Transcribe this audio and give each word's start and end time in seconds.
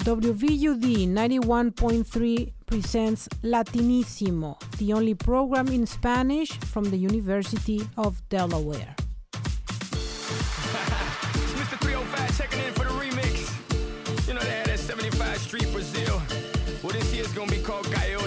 WVUD 0.00 1.08
91.3 1.08 2.52
presents 2.66 3.28
Latinissimo, 3.42 4.58
the 4.78 4.92
only 4.92 5.14
program 5.14 5.68
in 5.68 5.86
Spanish 5.86 6.52
from 6.58 6.84
the 6.84 6.96
University 6.96 7.80
of 7.96 8.22
Delaware. 8.28 8.94
Mr. 11.58 11.78
305 11.80 12.38
checking 12.38 12.60
in 12.64 12.72
for 12.74 12.84
the 12.84 12.90
remix. 12.90 14.28
You 14.28 14.34
know 14.34 14.40
they 14.40 14.50
had 14.50 14.66
that 14.66 14.78
75 14.78 15.38
Street 15.38 15.70
Brazil. 15.72 16.20
Well, 16.82 16.92
this 16.92 17.12
year's 17.14 17.32
gonna 17.32 17.50
be 17.50 17.60
called 17.62 17.90
Gallo 17.90 18.17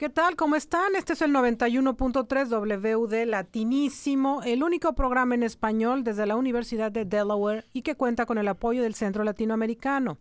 ¿Qué 0.00 0.08
tal? 0.08 0.34
¿Cómo 0.34 0.56
están? 0.56 0.96
Este 0.96 1.12
es 1.12 1.20
el 1.20 1.30
91.3 1.30 2.48
WD 2.48 3.26
Latinísimo, 3.26 4.42
el 4.42 4.62
único 4.62 4.94
programa 4.94 5.34
en 5.34 5.42
español 5.42 6.04
desde 6.04 6.24
la 6.24 6.36
Universidad 6.36 6.90
de 6.90 7.04
Delaware 7.04 7.66
y 7.74 7.82
que 7.82 7.96
cuenta 7.96 8.24
con 8.24 8.38
el 8.38 8.48
apoyo 8.48 8.82
del 8.82 8.94
Centro 8.94 9.24
Latinoamericano. 9.24 10.16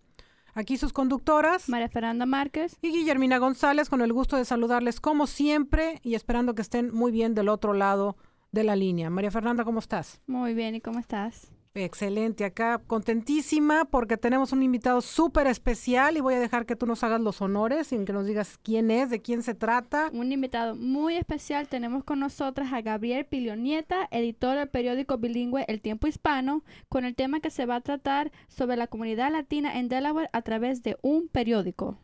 Aquí 0.53 0.75
sus 0.75 0.91
conductoras 0.91 1.69
María 1.69 1.87
Fernanda 1.87 2.25
Márquez. 2.25 2.75
y 2.81 2.91
Guillermina 2.91 3.37
González 3.37 3.87
con 3.87 4.01
el 4.01 4.11
gusto 4.11 4.35
de 4.35 4.43
saludarles 4.43 4.99
como 4.99 5.27
siempre 5.27 6.01
y 6.03 6.15
esperando 6.15 6.55
que 6.55 6.61
estén 6.61 6.93
muy 6.93 7.13
bien 7.13 7.33
del 7.33 7.47
otro 7.47 7.71
lado 7.71 8.17
de 8.51 8.65
la 8.65 8.75
línea. 8.75 9.09
María 9.09 9.31
Fernanda, 9.31 9.63
¿cómo 9.63 9.79
estás? 9.79 10.19
Muy 10.27 10.55
bien, 10.55 10.75
¿y 10.75 10.81
cómo 10.81 10.99
estás? 10.99 11.53
Excelente, 11.75 12.45
acá 12.45 12.81
contentísima 12.87 13.85
porque 13.85 14.17
tenemos 14.17 14.51
un 14.53 14.63
invitado 14.63 15.01
súper 15.01 15.45
especial 15.45 16.17
y 16.17 16.19
voy 16.19 16.33
a 16.33 16.39
dejar 16.39 16.65
que 16.65 16.75
tú 16.75 16.87
nos 16.87 17.03
hagas 17.03 17.21
los 17.21 17.41
honores 17.41 17.93
y 17.93 18.03
que 18.05 18.13
nos 18.13 18.25
digas 18.25 18.57
quién 18.63 18.89
es, 18.89 19.11
de 19.11 19.21
quién 19.21 19.43
se 19.43 19.53
trata. 19.53 20.09
Un 20.11 20.31
invitado 20.31 20.75
muy 20.75 21.15
especial. 21.15 21.67
Tenemos 21.67 22.03
con 22.03 22.19
nosotras 22.19 22.73
a 22.73 22.81
Gabriel 22.81 23.25
Pilionieta, 23.25 24.07
editor 24.09 24.57
del 24.57 24.67
periódico 24.67 25.19
bilingüe 25.19 25.65
El 25.67 25.79
Tiempo 25.79 26.07
Hispano, 26.07 26.63
con 26.89 27.05
el 27.05 27.13
tema 27.13 27.39
que 27.39 27.51
se 27.51 27.67
va 27.67 27.75
a 27.75 27.81
tratar 27.81 28.31
sobre 28.47 28.75
la 28.75 28.87
comunidad 28.87 29.31
latina 29.31 29.77
en 29.77 29.89
Delaware 29.89 30.29
a 30.33 30.41
través 30.41 30.81
de 30.81 30.97
un 31.03 31.27
periódico. 31.27 31.99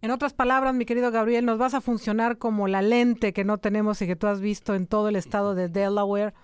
En 0.00 0.12
otras 0.12 0.32
palabras, 0.32 0.76
mi 0.76 0.84
querido 0.84 1.10
Gabriel, 1.10 1.44
nos 1.44 1.58
vas 1.58 1.74
a 1.74 1.80
funcionar 1.80 2.38
como 2.38 2.68
la 2.68 2.82
lente 2.82 3.32
que 3.32 3.42
no 3.42 3.58
tenemos 3.58 4.00
y 4.00 4.06
que 4.06 4.14
tú 4.14 4.28
has 4.28 4.40
visto 4.40 4.76
en 4.76 4.86
todo 4.86 5.08
el 5.08 5.16
estado 5.16 5.56
de 5.56 5.68
Delaware. 5.68 6.34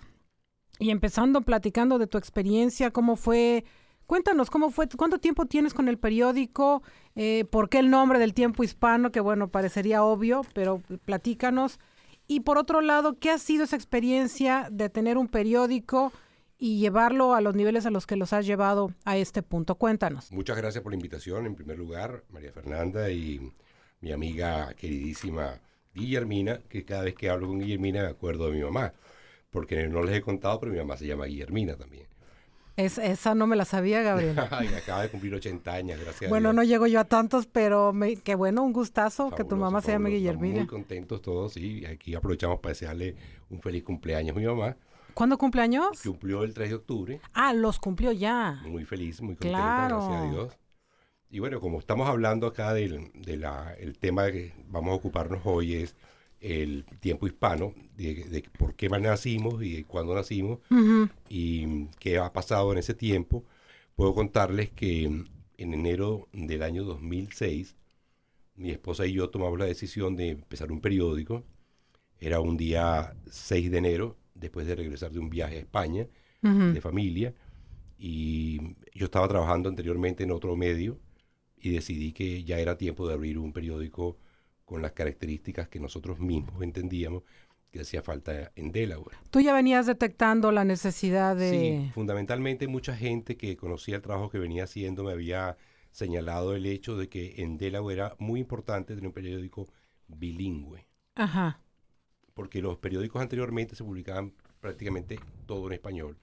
Y 0.79 0.91
empezando 0.91 1.43
platicando 1.43 1.99
de 1.99 2.07
tu 2.07 2.19
experiencia, 2.19 2.91
cómo 2.91 3.17
fue, 3.17 3.65
cuéntanos 4.07 4.51
cómo 4.51 4.71
fue, 4.71 4.89
cuánto 4.89 5.19
tiempo 5.19 5.47
tienes 5.47 5.73
con 5.73 5.89
el 5.89 5.99
periódico, 5.99 6.83
eh, 7.15 7.45
por 7.51 7.69
qué 7.69 7.79
el 7.79 7.91
nombre 7.91 8.19
del 8.19 8.35
tiempo 8.35 8.65
hispano, 8.65 9.13
que 9.13 9.21
bueno, 9.21 9.49
parecería 9.49 10.03
obvio, 10.03 10.43
pero 10.53 10.83
platícanos. 11.05 11.79
Y 12.27 12.41
por 12.41 12.59
otro 12.59 12.81
lado, 12.81 13.19
¿qué 13.19 13.31
ha 13.31 13.39
sido 13.39 13.65
esa 13.65 13.77
experiencia 13.77 14.69
de 14.71 14.89
tener 14.89 15.19
un 15.19 15.29
periódico 15.29 16.13
y 16.59 16.79
llevarlo 16.79 17.35
a 17.35 17.41
los 17.41 17.55
niveles 17.55 17.85
a 17.87 17.91
los 17.91 18.07
que 18.07 18.17
los 18.17 18.33
has 18.33 18.47
llevado 18.47 18.93
a 19.05 19.17
este 19.17 19.43
punto? 19.43 19.77
Cuéntanos. 19.77 20.33
Muchas 20.33 20.57
gracias 20.57 20.83
por 20.83 20.93
la 20.93 20.97
invitación, 20.97 21.47
en 21.47 21.55
primer 21.55 21.79
lugar, 21.79 22.25
María 22.31 22.53
Fernanda 22.53 23.11
y 23.11 23.53
mi 24.01 24.13
amiga 24.13 24.73
queridísima 24.75 25.61
Guillermina, 25.95 26.61
que 26.69 26.85
cada 26.85 27.05
vez 27.05 27.15
que 27.15 27.31
hablo 27.31 27.47
con 27.49 27.61
Guillermina 27.61 28.03
me 28.03 28.09
acuerdo 28.09 28.47
de 28.47 28.57
mi 28.57 28.63
mamá, 28.63 28.93
porque 29.55 29.89
no 29.89 30.03
les 30.03 30.17
he 30.17 30.21
contado, 30.21 30.61
pero 30.61 30.73
mi 30.73 30.79
mamá 30.79 30.99
se 30.99 31.07
llama 31.07 31.25
Guillermina 31.25 31.77
también. 31.77 32.07
Es, 32.77 32.99
esa 32.99 33.37
no 33.37 33.47
me 33.47 33.55
la 33.55 33.65
sabía, 33.65 34.03
Gabriel. 34.03 34.37
Acaba 34.77 35.03
de 35.03 35.09
cumplir 35.09 35.33
80 35.33 35.73
años, 35.73 36.01
gracias 36.01 36.29
Bueno, 36.29 36.49
a 36.51 36.53
no 36.53 36.63
Dios. 36.63 36.71
llego 36.73 36.87
yo 36.89 36.99
a 36.99 37.05
tantos, 37.05 37.47
pero 37.47 37.93
me, 37.93 38.17
qué 38.17 38.35
bueno, 38.35 38.65
un 38.65 38.73
gustazo 38.73 39.31
que 39.31 39.45
tu 39.45 39.51
Fabuloso, 39.51 39.57
mamá 39.71 39.81
se 39.81 39.93
llame. 39.93 40.11
Guillermina. 40.11 40.57
Muy 40.57 40.67
contentos 40.67 41.23
todos 41.23 41.57
y 41.57 41.87
aquí 41.87 42.17
aprovechamos 42.17 42.59
para 42.59 42.71
desearle 42.73 43.15
un 43.49 43.61
feliz 43.61 43.85
cumpleaños 43.85 44.37
a 44.37 44.41
mi 44.41 44.47
mamá, 44.47 44.77
¿Cuándo 45.15 45.39
cumpleaños? 45.39 46.03
cumplió 46.03 46.43
el 46.43 46.53
3 46.53 46.71
de 46.71 46.75
octubre. 46.75 47.21
Ah, 47.33 47.53
los 47.53 47.79
cumplió 47.79 48.11
ya. 48.11 48.61
muy 48.67 48.85
feliz, 48.85 49.21
muy 49.23 49.37
contenta, 49.37 49.59
Claro. 49.59 49.99
gracias 50.01 50.21
a 50.23 50.31
Dios. 50.33 50.59
Y 51.31 51.39
bueno, 51.39 51.61
como 51.61 51.79
estamos 51.79 52.09
hablando 52.09 52.49
acá 52.49 52.75
del 52.75 53.13
de 53.15 53.37
la, 53.37 53.73
el 53.79 53.97
tema 53.99 54.33
que 54.33 54.53
vamos 54.67 54.91
a 54.91 54.95
ocuparnos 54.97 55.43
hoy 55.45 55.75
es 55.75 55.95
el 56.45 56.85
tiempo 57.01 57.27
hispano, 57.27 57.75
de, 57.97 58.25
de 58.25 58.43
por 58.59 58.75
qué 58.75 58.89
nacimos 58.91 59.63
y 59.63 59.77
de 59.77 59.85
cuándo 59.85 60.15
nacimos 60.15 60.59
y 61.29 61.87
qué 61.99 62.19
ha 62.19 62.33
pasado 62.33 62.71
en 62.73 62.79
ese 62.79 62.93
tiempo, 62.95 63.45
puedo 63.97 64.15
contarles 64.15 64.71
que 64.71 65.05
en 65.05 65.29
enero 65.75 66.29
del 66.33 66.63
año 66.63 66.85
2006, 66.85 67.77
mi 68.57 68.71
esposa 68.71 69.07
y 69.07 69.15
yo 69.15 69.31
tomamos 69.31 69.59
la 69.59 69.65
decisión 69.65 70.17
de 70.17 70.31
empezar 70.31 70.71
un 70.71 70.81
periódico. 70.81 71.45
Era 72.21 72.41
un 72.41 72.57
día 72.57 73.15
6 73.31 73.71
de 73.71 73.79
enero, 73.79 74.17
después 74.35 74.67
de 74.67 74.75
regresar 74.77 75.13
de 75.13 75.19
un 75.21 75.31
viaje 75.31 75.57
a 75.57 75.61
España 75.61 76.07
de 76.75 76.81
familia 76.83 77.35
y 77.97 78.77
yo 78.93 79.07
estaba 79.07 79.27
trabajando 79.29 79.69
anteriormente 79.71 80.25
en 80.25 80.31
otro 80.31 80.57
medio 80.57 80.99
y 81.57 81.71
decidí 81.71 82.13
que 82.13 82.45
ya 82.45 82.59
era 82.59 82.77
tiempo 82.77 83.09
de 83.09 83.15
abrir 83.15 83.39
un 83.39 83.53
periódico 83.53 84.19
con 84.65 84.83
las 84.83 84.93
características 84.93 85.69
que 85.69 85.81
nosotros 85.81 86.19
mismos 86.19 86.63
entendíamos 86.63 87.23
que 87.71 87.81
hacía 87.81 88.03
falta 88.03 88.53
en 88.55 88.71
Delaware. 88.71 89.17
Tú 89.31 89.41
ya 89.41 89.53
venías 89.53 89.87
detectando 89.87 90.53
la 90.53 90.65
necesidad 90.65 91.35
de... 91.37 91.51
Sí, 91.51 91.91
fundamentalmente 91.93 92.69
mucha 92.69 92.97
gente 92.97 93.37
que 93.37 93.57
conocía 93.57 93.97
el 93.97 94.03
trabajo 94.03 94.31
que 94.31 94.39
venía 94.39 94.65
haciendo 94.65 95.03
me 95.03 95.13
había 95.13 95.57
señalado 95.91 96.55
el 96.55 96.67
hecho 96.67 96.97
de 96.97 97.09
que 97.09 97.35
en 97.39 97.59
Delaware 97.59 97.97
era 97.97 98.17
muy 98.19 98.41
importante 98.41 98.95
tener 98.95 99.09
un 99.09 99.13
periódico 99.13 99.69
bilingüe, 100.07 100.87
Ajá. 101.15 101.61
porque 102.35 102.61
los 102.63 102.79
periódicos 102.79 103.21
anteriormente 103.21 103.75
se 103.75 103.85
publicaban 103.85 104.33
prácticamente 104.61 105.19
todo 105.47 105.67
en 105.67 105.75
español, 105.75 106.17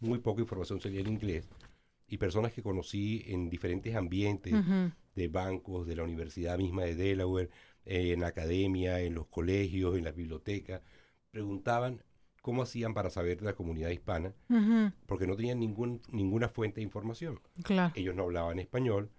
muy 0.00 0.18
poca 0.18 0.42
información 0.42 0.80
salía 0.80 1.00
en 1.00 1.08
inglés, 1.08 1.48
y 2.08 2.18
personas 2.18 2.52
que 2.52 2.62
conocí 2.62 3.24
en 3.26 3.50
diferentes 3.50 3.94
ambientes, 3.96 4.54
de 5.14 5.28
bancos, 5.28 5.86
de 5.86 5.96
la 5.96 6.04
universidad 6.04 6.58
misma 6.58 6.82
de 6.82 6.94
Delaware, 6.94 7.50
eh, 7.86 8.12
en 8.12 8.20
la 8.20 8.28
academia, 8.28 9.00
en 9.00 9.14
los 9.14 9.26
colegios, 9.28 9.96
en 9.96 10.04
las 10.04 10.14
bibliotecas, 10.14 10.82
preguntaban 11.30 12.02
cómo 12.42 12.62
hacían 12.62 12.94
para 12.94 13.10
saber 13.10 13.38
de 13.38 13.46
la 13.46 13.54
comunidad 13.54 13.90
hispana, 13.90 14.34
porque 15.06 15.26
no 15.26 15.34
tenían 15.34 15.58
ningún, 15.58 16.00
ninguna 16.12 16.48
fuente 16.48 16.76
de 16.76 16.84
información. 16.84 17.40
Claro. 17.64 17.92
Ellos 17.96 18.14
no 18.14 18.22
hablaban 18.22 18.58
español. 18.58 19.10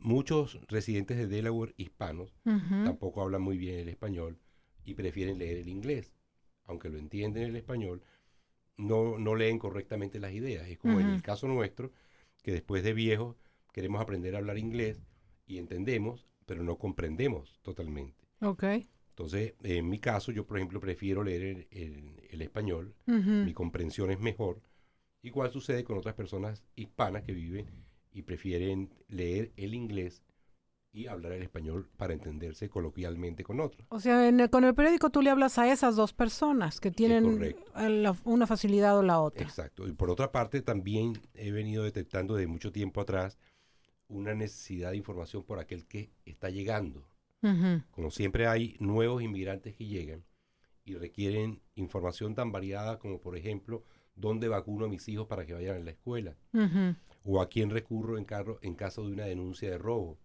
Muchos 0.00 0.60
residentes 0.68 1.16
de 1.16 1.26
Delaware 1.26 1.74
hispanos 1.76 2.36
tampoco 2.44 3.22
hablan 3.22 3.42
muy 3.42 3.58
bien 3.58 3.80
el 3.80 3.88
español 3.88 4.38
y 4.84 4.94
prefieren 4.94 5.38
leer 5.38 5.58
el 5.58 5.68
inglés. 5.68 6.14
Aunque 6.64 6.88
lo 6.88 6.98
entienden 6.98 7.44
el 7.44 7.56
español, 7.56 8.02
no, 8.76 9.18
no 9.18 9.34
leen 9.34 9.58
correctamente 9.58 10.20
las 10.20 10.32
ideas. 10.32 10.68
Es 10.68 10.78
como 10.78 11.00
en 11.00 11.08
el 11.08 11.22
caso 11.22 11.48
nuestro, 11.48 11.90
que 12.42 12.52
después 12.52 12.84
de 12.84 12.92
viejos 12.92 13.36
queremos 13.72 14.00
aprender 14.00 14.34
a 14.34 14.38
hablar 14.38 14.56
inglés 14.56 15.02
y 15.46 15.58
entendemos, 15.58 16.27
pero 16.48 16.64
no 16.64 16.76
comprendemos 16.78 17.60
totalmente. 17.62 18.26
Ok. 18.40 18.64
Entonces, 19.10 19.54
en 19.62 19.88
mi 19.88 19.98
caso, 19.98 20.32
yo, 20.32 20.46
por 20.46 20.56
ejemplo, 20.56 20.80
prefiero 20.80 21.22
leer 21.22 21.42
el, 21.42 21.66
el- 21.70 22.22
el 22.30 22.42
español, 22.42 22.94
Ujú. 23.06 23.18
mi 23.44 23.52
comprensión 23.52 24.10
es 24.10 24.18
mejor. 24.18 24.60
Igual 25.22 25.50
sucede 25.52 25.84
con 25.84 25.98
otras 25.98 26.14
personas 26.14 26.64
hispanas 26.76 27.22
que 27.24 27.32
viven 27.32 27.66
y 28.12 28.22
prefieren 28.22 28.90
leer 29.08 29.52
el 29.56 29.74
inglés 29.74 30.22
y 30.92 31.06
hablar 31.06 31.32
el 31.32 31.42
español 31.42 31.90
para 31.98 32.14
entenderse 32.14 32.68
coloquialmente 32.70 33.44
con 33.44 33.60
otros. 33.60 33.86
O 33.90 34.00
sea, 34.00 34.26
en 34.28 34.40
el- 34.40 34.48
con 34.50 34.64
el 34.64 34.74
periódico 34.74 35.10
tú 35.10 35.20
le 35.20 35.28
hablas 35.30 35.58
a 35.58 35.70
esas 35.70 35.96
dos 35.96 36.12
personas 36.14 36.80
que 36.80 36.90
tienen 36.90 37.42
eh, 37.42 37.88
la- 37.90 38.16
una 38.24 38.46
facilidad 38.46 38.96
o 38.96 39.02
la 39.02 39.20
otra. 39.20 39.42
Exacto. 39.44 39.86
Y 39.86 39.92
por 39.92 40.08
otra 40.10 40.32
parte, 40.32 40.62
también 40.62 41.12
he 41.34 41.50
venido 41.50 41.82
detectando 41.84 42.36
de 42.36 42.46
mucho 42.46 42.72
tiempo 42.72 43.00
atrás 43.02 43.36
una 44.08 44.34
necesidad 44.34 44.90
de 44.90 44.96
información 44.96 45.44
por 45.44 45.58
aquel 45.58 45.86
que 45.86 46.10
está 46.24 46.50
llegando. 46.50 47.06
Como 47.92 48.10
siempre 48.10 48.46
hay 48.46 48.76
nuevos 48.80 49.22
inmigrantes 49.22 49.74
que 49.74 49.86
llegan 49.86 50.24
y 50.84 50.94
requieren 50.94 51.60
información 51.74 52.34
tan 52.34 52.50
variada 52.50 52.98
como, 52.98 53.20
por 53.20 53.36
ejemplo, 53.36 53.84
dónde 54.16 54.48
vacuno 54.48 54.86
a 54.86 54.88
mis 54.88 55.06
hijos 55.08 55.26
para 55.26 55.46
que 55.46 55.52
vayan 55.52 55.76
a 55.76 55.84
la 55.84 55.90
escuela, 55.90 56.36
o 57.22 57.40
a 57.40 57.48
quién 57.48 57.70
recurro 57.70 58.18
en, 58.18 58.24
carro, 58.24 58.58
en 58.62 58.74
caso 58.74 59.06
de 59.06 59.12
una 59.12 59.24
denuncia 59.26 59.70
de 59.70 59.78
robo, 59.78 60.18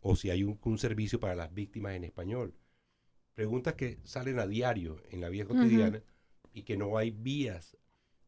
o 0.00 0.14
si 0.14 0.30
hay 0.30 0.44
un, 0.44 0.58
un 0.62 0.78
servicio 0.78 1.18
para 1.18 1.34
las 1.34 1.52
víctimas 1.52 1.94
en 1.94 2.04
español. 2.04 2.54
Preguntas 3.34 3.74
que 3.74 3.98
salen 4.04 4.38
a 4.38 4.46
diario 4.46 5.02
en 5.10 5.20
la 5.20 5.28
vida 5.30 5.46
cotidiana 5.46 6.02
y 6.52 6.62
que 6.62 6.76
no 6.76 6.96
hay 6.98 7.10
vías, 7.10 7.76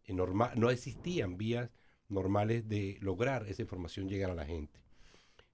eh, 0.05 0.13
norma- 0.15 0.55
no 0.57 0.71
existían 0.71 1.37
vías 1.37 1.71
normales 2.09 2.67
de 2.69 2.97
lograr 3.01 3.47
esa 3.47 3.63
información 3.63 4.09
llegar 4.09 4.31
a 4.31 4.35
la 4.35 4.47
gente. 4.47 4.81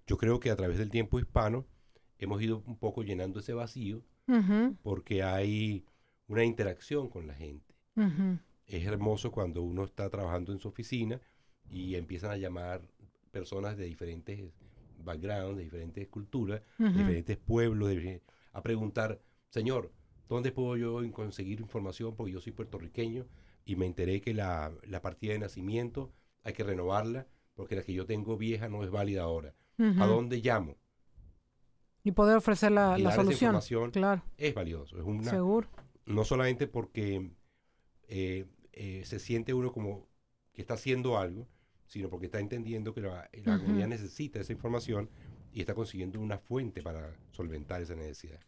Yo 0.07 0.17
creo 0.19 0.41
que 0.41 0.51
a 0.51 0.57
través 0.57 0.79
del 0.79 0.91
tiempo 0.91 1.19
hispano 1.19 1.67
hemos 2.19 2.43
ido 2.43 2.63
un 2.67 2.77
poco 2.79 3.03
llenando 3.03 3.41
ese 3.41 3.53
vacío 3.55 4.03
porque 4.83 5.23
hay 5.23 5.85
una 6.29 6.45
interacción 6.45 7.09
con 7.09 7.27
la 7.27 7.35
gente. 7.35 7.75
Es 8.67 8.85
hermoso 8.87 9.31
cuando 9.33 9.63
uno 9.63 9.85
está 9.85 10.09
trabajando 10.11 10.53
en 10.53 10.59
su 10.61 10.69
oficina 10.69 11.21
y 11.69 11.95
empiezan 11.97 12.31
a 12.31 12.37
llamar 12.37 12.81
personas 13.31 13.77
de 13.77 13.85
diferentes 13.87 14.51
backgrounds, 15.05 15.57
de 15.59 15.65
diferentes 15.65 16.09
culturas, 16.09 16.61
de 16.61 16.99
diferentes 16.99 17.37
pueblos, 17.37 17.89
de- 17.91 18.23
a 18.53 18.63
preguntar, 18.63 19.21
señor, 19.51 19.93
¿Dónde 20.29 20.51
puedo 20.51 20.79
yo 20.79 21.13
conseguir 21.13 21.61
información? 21.61 22.17
Porque 22.17 22.33
yo 22.33 22.41
soy 22.41 22.53
puertorriqueño 22.55 23.27
y 23.67 23.77
me 23.77 23.85
enteré 23.85 24.23
que 24.23 24.33
la, 24.33 24.73
la 24.85 25.03
partida 25.03 25.35
de 25.35 25.41
nacimiento 25.41 26.11
hay 26.43 26.55
que 26.55 26.65
renovarla 26.65 27.27
porque 27.55 27.77
la 27.77 27.83
que 27.83 27.93
yo 27.93 28.07
tengo 28.07 28.39
vieja 28.39 28.71
no 28.71 28.83
es 28.83 28.91
válida 28.91 29.25
ahora. 29.25 29.55
¿A 29.79 30.07
dónde 30.07 30.39
llamo? 30.39 30.77
Y 32.05 32.13
poder 32.13 32.37
ofrecer 32.37 32.73
la, 32.73 32.99
la 32.99 33.13
solución. 33.13 33.51
información 33.51 33.91
Claro, 33.91 34.23
Es 34.37 34.55
valioso. 34.55 34.99
Es 34.99 35.05
una, 35.05 35.31
seguro. 35.31 35.69
no 36.07 36.25
solamente 36.25 36.67
porque 36.67 37.31
eh, 38.09 38.47
eh, 38.73 39.03
se 39.05 39.19
siente 39.19 39.55
uno 39.55 39.73
como 39.73 40.09
que 40.53 40.63
está 40.63 40.75
haciendo 40.75 41.17
algo, 41.19 41.49
sino 41.87 42.09
porque 42.09 42.27
está 42.27 42.41
entendiendo 42.41 42.93
que 42.95 43.03
la, 43.03 43.29
la 43.45 43.59
comunidad 43.59 43.89
necesita 43.89 44.41
esa 44.41 44.53
información 44.53 45.09
y 45.53 45.61
está 45.61 45.75
consiguiendo 45.75 46.19
una 46.21 46.39
fuente 46.39 46.83
para 46.83 47.15
solventar 47.31 47.83
esa 47.83 47.95
necesidad. 47.95 48.41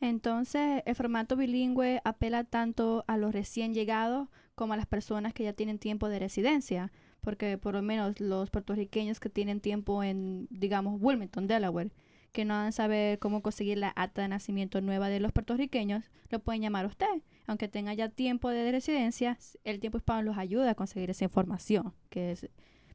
Entonces, 0.00 0.82
el 0.84 0.94
formato 0.94 1.36
bilingüe 1.36 2.00
apela 2.04 2.44
tanto 2.44 3.04
a 3.06 3.16
los 3.16 3.32
recién 3.32 3.72
llegados 3.72 4.28
como 4.54 4.72
a 4.72 4.76
las 4.76 4.86
personas 4.86 5.32
que 5.32 5.44
ya 5.44 5.52
tienen 5.52 5.78
tiempo 5.78 6.08
de 6.08 6.18
residencia, 6.18 6.92
porque 7.26 7.58
por 7.58 7.74
lo 7.74 7.82
menos 7.82 8.20
los 8.20 8.50
puertorriqueños 8.50 9.18
que 9.18 9.28
tienen 9.28 9.60
tiempo 9.60 10.04
en, 10.04 10.46
digamos, 10.48 10.98
Wilmington, 11.02 11.48
Delaware, 11.48 11.90
que 12.30 12.44
no 12.44 12.54
van 12.54 12.66
a 12.68 12.72
saber 12.72 13.18
cómo 13.18 13.42
conseguir 13.42 13.78
la 13.78 13.88
acta 13.96 14.22
de 14.22 14.28
nacimiento 14.28 14.80
nueva 14.80 15.08
de 15.08 15.18
los 15.18 15.32
puertorriqueños, 15.32 16.04
lo 16.30 16.38
pueden 16.38 16.62
llamar 16.62 16.84
a 16.84 16.88
usted. 16.88 17.22
Aunque 17.48 17.66
tenga 17.66 17.92
ya 17.94 18.10
tiempo 18.10 18.48
de 18.50 18.70
residencia, 18.70 19.38
el 19.64 19.80
tiempo 19.80 19.98
hispano 19.98 20.22
los 20.22 20.38
ayuda 20.38 20.70
a 20.70 20.74
conseguir 20.76 21.10
esa 21.10 21.24
información, 21.24 21.92
que 22.10 22.30
es, 22.30 22.48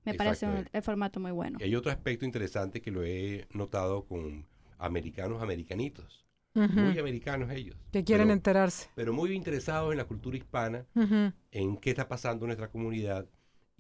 me 0.06 0.14
parece 0.14 0.48
un- 0.48 0.70
el 0.72 0.82
formato 0.82 1.20
muy 1.20 1.32
bueno. 1.32 1.58
Y 1.60 1.64
hay 1.64 1.76
otro 1.76 1.92
aspecto 1.92 2.24
interesante 2.24 2.82
que 2.82 2.90
lo 2.92 3.04
he 3.04 3.48
notado 3.54 4.06
con 4.06 4.46
americanos 4.78 5.44
americanitos, 5.44 6.26
muy 6.54 6.98
americanos 7.00 7.52
ellos, 7.52 7.76
Que 7.92 8.04
quieren 8.06 8.28
pero, 8.28 8.34
enterarse. 8.34 8.90
pero 8.96 9.12
muy 9.12 9.34
interesados 9.34 9.92
en 9.92 9.98
la 9.98 10.06
cultura 10.06 10.38
hispana, 10.38 10.86
en 11.52 11.76
qué 11.78 11.90
está 11.90 12.08
pasando 12.08 12.46
en 12.46 12.48
nuestra 12.50 12.70
comunidad 12.70 13.28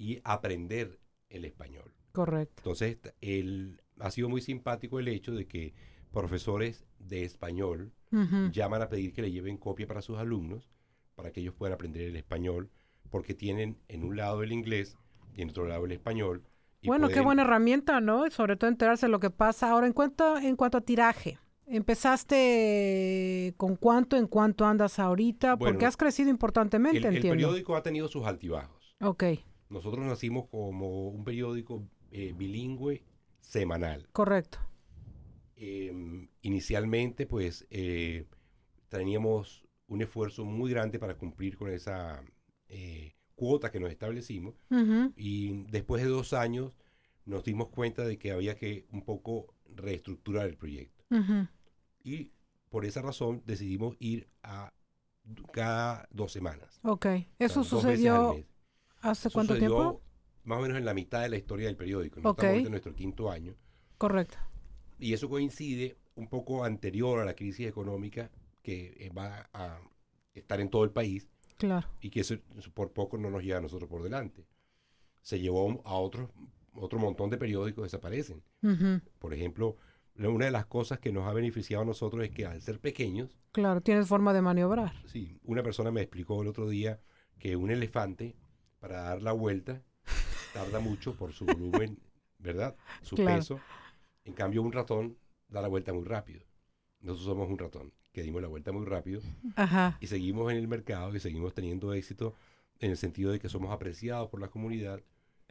y 0.02 0.20
aprender 0.24 1.00
el 1.30 1.46
español. 1.46 1.94
Correcto. 2.12 2.56
Entonces, 2.58 2.98
el, 3.22 3.82
ha 4.00 4.10
sido 4.10 4.30
muy 4.30 4.42
simpático 4.42 5.00
el 5.00 5.08
hecho 5.08 5.32
de 5.32 5.46
que 5.46 5.76
profesores 6.12 6.86
de 6.98 7.24
español 7.24 7.94
Ujú. 8.12 8.50
llaman 8.52 8.82
a 8.82 8.90
pedir 8.90 9.14
que 9.14 9.22
le 9.22 9.32
lleven 9.32 9.58
copia 9.58 9.86
para 9.86 10.02
sus 10.02 10.18
alumnos, 10.18 10.72
para 11.16 11.32
que 11.32 11.40
ellos 11.42 11.54
puedan 11.54 11.74
aprender 11.76 12.02
el 12.08 12.16
español, 12.16 12.72
porque 13.12 13.36
tienen 13.36 13.78
en 13.90 14.04
un 14.04 14.18
lado 14.18 14.42
el 14.42 14.52
inglés 14.52 14.98
y 15.36 15.44
en 15.44 15.52
otro 15.52 15.68
lado 15.68 15.86
el 15.86 15.92
español. 15.92 16.44
y 16.82 16.88
Bueno, 16.88 17.08
qué 17.10 17.22
buena 17.22 17.44
herramienta, 17.44 18.02
¿no? 18.02 18.30
Sobre 18.32 18.56
todo 18.56 18.70
enterarse 18.72 19.06
de 19.06 19.12
lo 19.12 19.20
que 19.20 19.30
pasa. 19.30 19.70
Ahora, 19.70 19.86
en 19.86 19.94
cuanto, 19.94 20.38
en 20.40 20.56
cuanto 20.56 20.80
a 20.80 20.82
tiraje, 20.82 21.38
¿empezaste 21.68 23.54
con 23.58 23.76
cuánto, 23.76 24.18
en 24.18 24.26
cuánto 24.28 24.66
andas 24.66 24.98
ahorita? 24.98 25.58
Porque 25.58 25.86
has 25.86 25.96
crecido 25.96 26.30
importantemente, 26.32 26.98
El, 26.98 27.06
el 27.06 27.16
entiendo. 27.18 27.36
periódico 27.36 27.76
ha 27.76 27.84
tenido 27.84 28.08
sus 28.08 28.26
altibajos. 28.26 28.96
Ok, 29.00 29.24
Nosotros 29.72 30.06
nacimos 30.06 30.48
como 30.50 31.08
un 31.08 31.24
periódico 31.24 31.88
eh, 32.12 32.34
bilingüe 32.36 33.04
semanal. 33.40 34.08
correcto. 34.12 34.60
Eh, 35.56 36.28
inicialmente, 36.42 37.26
pues, 37.26 37.66
eh, 37.70 38.26
teníamos 38.90 39.64
un 39.88 40.02
esfuerzo 40.02 40.44
muy 40.44 40.72
grande 40.72 41.00
para 41.00 41.16
cumplir 41.16 41.56
con 41.58 41.70
esa 41.72 42.24
eh, 42.68 43.14
cuota 43.36 43.72
que 43.72 43.80
nos 43.80 43.92
establecimos. 43.92 44.56
Ujú. 44.70 45.14
Y 45.16 45.64
después 45.70 46.04
de 46.04 46.10
dos 46.10 46.34
años 46.34 46.78
nos 47.26 47.44
dimos 47.44 47.70
cuenta 47.70 48.04
de 48.04 48.18
que 48.18 48.32
había 48.32 48.56
que 48.56 48.86
un 48.92 49.04
poco 49.04 49.54
reestructurar 49.76 50.48
el 50.48 50.58
proyecto. 50.58 51.06
Ujú. 51.12 51.48
Y 52.04 52.32
por 52.70 52.86
esa 52.86 53.02
razón 53.02 53.42
decidimos 53.46 53.96
ir 54.00 54.28
a 54.44 54.74
cada 55.54 56.08
dos 56.12 56.32
semanas. 56.32 56.80
Ok, 56.84 57.06
O 57.06 57.06
sea, 57.06 57.26
¿eso 57.40 57.60
al 57.60 57.66
sucedió. 57.66 58.44
Hace 59.02 59.28
Eso 59.28 59.34
cuánto 59.34 59.58
tiempo? 59.58 60.02
Más 60.44 60.58
o 60.58 60.62
menos 60.62 60.78
en 60.78 60.86
la 60.86 60.94
mitad 60.94 61.22
de 61.22 61.30
la 61.30 61.38
historia 61.38 61.68
del 61.68 61.76
periódico. 61.78 62.18
Estamos 62.20 62.44
en 62.44 62.72
nuestro 62.72 62.96
quinto 62.96 63.30
año. 63.30 63.56
Correcto. 63.98 64.38
Y 65.00 65.14
eso 65.14 65.30
coincide 65.30 65.98
un 66.16 66.28
poco 66.28 66.64
anterior 66.64 67.20
a 67.20 67.26
la 67.26 67.36
crisis 67.36 67.68
económica 67.68 68.32
que 68.64 68.94
eh, 69.00 69.10
va 69.10 69.50
a 69.54 69.80
estar 70.34 70.60
en 70.60 70.70
todo 70.70 70.84
el 70.84 70.92
país 70.92 71.28
Claro. 71.58 71.88
y 72.02 72.10
que 72.10 72.22
eso, 72.22 72.36
eso 72.58 72.72
por 72.72 72.92
poco 72.92 73.18
no 73.18 73.30
nos 73.30 73.44
lleva 73.44 73.60
a 73.60 73.62
nosotros 73.62 73.90
por 73.90 74.02
delante. 74.04 74.46
Se 75.22 75.40
llevó 75.40 75.82
a 75.86 75.94
otros, 75.96 76.30
otro 76.74 76.98
montón 77.00 77.30
de 77.30 77.38
periódicos 77.38 77.84
desaparecen. 77.84 78.44
Por 79.20 79.34
ejemplo, 79.34 79.78
una 80.16 80.46
de 80.46 80.52
las 80.52 80.66
cosas 80.66 81.00
que 81.00 81.12
nos 81.12 81.28
ha 81.28 81.34
beneficiado 81.34 81.84
a 81.84 81.86
nosotros 81.86 82.24
es 82.24 82.32
que 82.32 82.46
al 82.46 82.62
ser 82.62 82.80
pequeños, 82.80 83.38
Claro, 83.52 83.82
tienes 83.82 84.08
forma 84.08 84.34
de 84.34 84.42
maniobrar. 84.42 84.94
sí, 85.06 85.40
una 85.44 85.62
persona 85.62 85.92
me 85.92 86.02
explicó 86.02 86.42
el 86.42 86.48
otro 86.48 86.68
día 86.70 87.00
que 87.38 87.56
un 87.56 87.70
elefante 87.70 88.36
para 88.82 89.02
dar 89.04 89.22
la 89.22 89.32
vuelta 89.32 89.82
tarda 90.54 90.80
mucho 90.82 91.16
por 91.16 91.32
su 91.32 91.46
volumen, 91.46 91.98
¿verdad? 92.40 92.76
Su 93.04 93.16
Claro. 93.16 93.38
peso. 93.40 93.62
En 94.26 94.34
cambio, 94.34 94.62
un 94.64 94.72
ratón 94.74 95.18
da 95.48 95.62
la 95.62 95.68
vuelta 95.70 95.94
muy 95.94 96.04
rápido. 96.04 96.42
Nosotros 97.00 97.26
somos 97.26 97.50
un 97.50 97.58
ratón 97.58 97.94
que 98.12 98.24
dimos 98.24 98.42
la 98.42 98.48
vuelta 98.50 98.72
muy 98.72 98.86
rápido 98.86 99.22
Ajá. 99.56 99.98
y 100.02 100.08
seguimos 100.08 100.52
en 100.52 100.58
el 100.58 100.68
mercado 100.68 101.16
y 101.16 101.20
seguimos 101.20 101.54
teniendo 101.54 101.94
éxito 101.94 102.36
en 102.80 102.92
el 102.92 102.98
sentido 102.98 103.32
de 103.32 103.40
que 103.40 103.48
somos 103.50 103.72
apreciados 103.72 104.30
por 104.30 104.42
la 104.42 104.50
comunidad. 104.50 105.00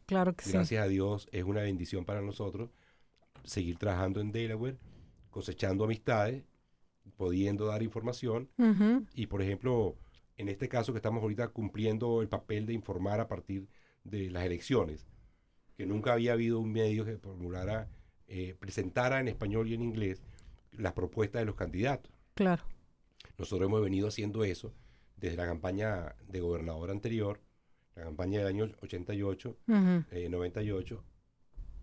Claro 0.06 0.34
que 0.34 0.44
sí. 0.44 0.52
Gracias 0.52 0.82
a 0.84 0.88
Dios 0.88 1.28
es 1.32 1.44
una 1.44 1.62
bendición 1.62 2.04
para 2.04 2.20
nosotros 2.20 2.70
seguir 3.44 3.78
trabajando 3.78 4.20
en 4.20 4.32
Delaware, 4.32 4.76
cosechando 5.30 5.84
amistades, 5.84 6.42
pudiendo 7.16 7.66
dar 7.66 7.82
información 7.82 8.50
Ujú. 8.58 9.06
y 9.14 9.26
por 9.26 9.40
ejemplo, 9.40 9.96
en 10.40 10.48
este 10.48 10.68
caso 10.68 10.92
que 10.92 10.98
estamos 10.98 11.22
ahorita 11.22 11.48
cumpliendo 11.48 12.22
el 12.22 12.28
papel 12.28 12.64
de 12.64 12.72
informar 12.72 13.20
a 13.20 13.28
partir 13.28 13.68
de 14.04 14.30
las 14.30 14.44
elecciones, 14.44 15.06
que 15.76 15.84
nunca 15.84 16.14
había 16.14 16.32
habido 16.32 16.58
un 16.60 16.72
medio 16.72 17.04
que 17.04 17.18
formulara, 17.18 17.88
eh, 18.26 18.54
presentara 18.58 19.20
en 19.20 19.28
español 19.28 19.68
y 19.68 19.74
en 19.74 19.82
inglés 19.82 20.22
las 20.72 20.94
propuestas 20.94 21.40
de 21.42 21.46
los 21.46 21.56
candidatos. 21.56 22.10
Claro. 22.34 22.62
Nosotros 23.36 23.66
hemos 23.68 23.82
venido 23.82 24.08
haciendo 24.08 24.42
eso 24.44 24.72
desde 25.16 25.36
la 25.36 25.46
campaña 25.46 26.14
de 26.26 26.40
gobernador 26.40 26.90
anterior, 26.90 27.40
la 27.94 28.04
campaña 28.04 28.38
del 28.38 28.48
año 28.48 28.70
88, 28.80 29.56
Ujú. 29.68 30.04
eh, 30.10 30.28
98, 30.30 31.04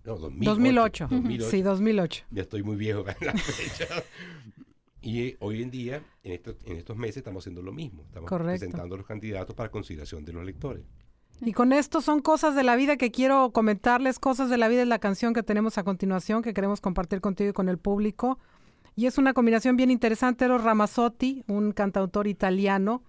no, 0.03 0.15
2008. 0.17 0.49
2008. 0.49 1.07
2008. 1.11 1.51
Sí, 1.51 1.61
2008. 1.61 2.25
Ya 2.31 2.41
estoy 2.41 2.63
muy 2.63 2.75
viejo 2.75 3.03
para 3.03 3.17
la 3.21 3.33
fecha. 3.33 3.85
Y 5.01 5.21
eh, 5.21 5.37
hoy 5.39 5.61
en 5.61 5.71
día, 5.71 6.03
en 6.23 6.33
estos, 6.33 6.55
en 6.65 6.77
estos 6.77 6.97
meses, 6.97 7.17
estamos 7.17 7.43
haciendo 7.43 7.61
lo 7.61 7.71
mismo. 7.71 8.03
Estamos 8.03 8.29
Correcto. 8.29 8.59
presentando 8.59 8.95
a 8.95 8.97
los 8.97 9.07
candidatos 9.07 9.55
para 9.55 9.69
consideración 9.69 10.25
de 10.25 10.33
los 10.33 10.45
lectores. 10.45 10.83
Y 11.41 11.53
con 11.53 11.71
esto 11.71 12.01
son 12.01 12.21
cosas 12.21 12.55
de 12.55 12.63
la 12.63 12.75
vida 12.75 12.97
que 12.97 13.11
quiero 13.11 13.51
comentarles. 13.51 14.17
Cosas 14.17 14.49
de 14.49 14.57
la 14.57 14.67
vida 14.67 14.81
es 14.81 14.87
la 14.87 14.99
canción 14.99 15.33
que 15.33 15.43
tenemos 15.43 15.77
a 15.77 15.83
continuación, 15.83 16.41
que 16.41 16.53
queremos 16.53 16.81
compartir 16.81 17.21
contigo 17.21 17.51
y 17.51 17.53
con 17.53 17.69
el 17.69 17.77
público. 17.77 18.39
Y 18.95 19.05
es 19.05 19.19
una 19.19 19.33
combinación 19.33 19.77
bien 19.77 19.91
interesante. 19.91 20.45
Eros 20.45 20.63
Ramazzotti, 20.63 21.43
un 21.47 21.73
cantautor 21.73 22.25
italiano, 22.25 23.03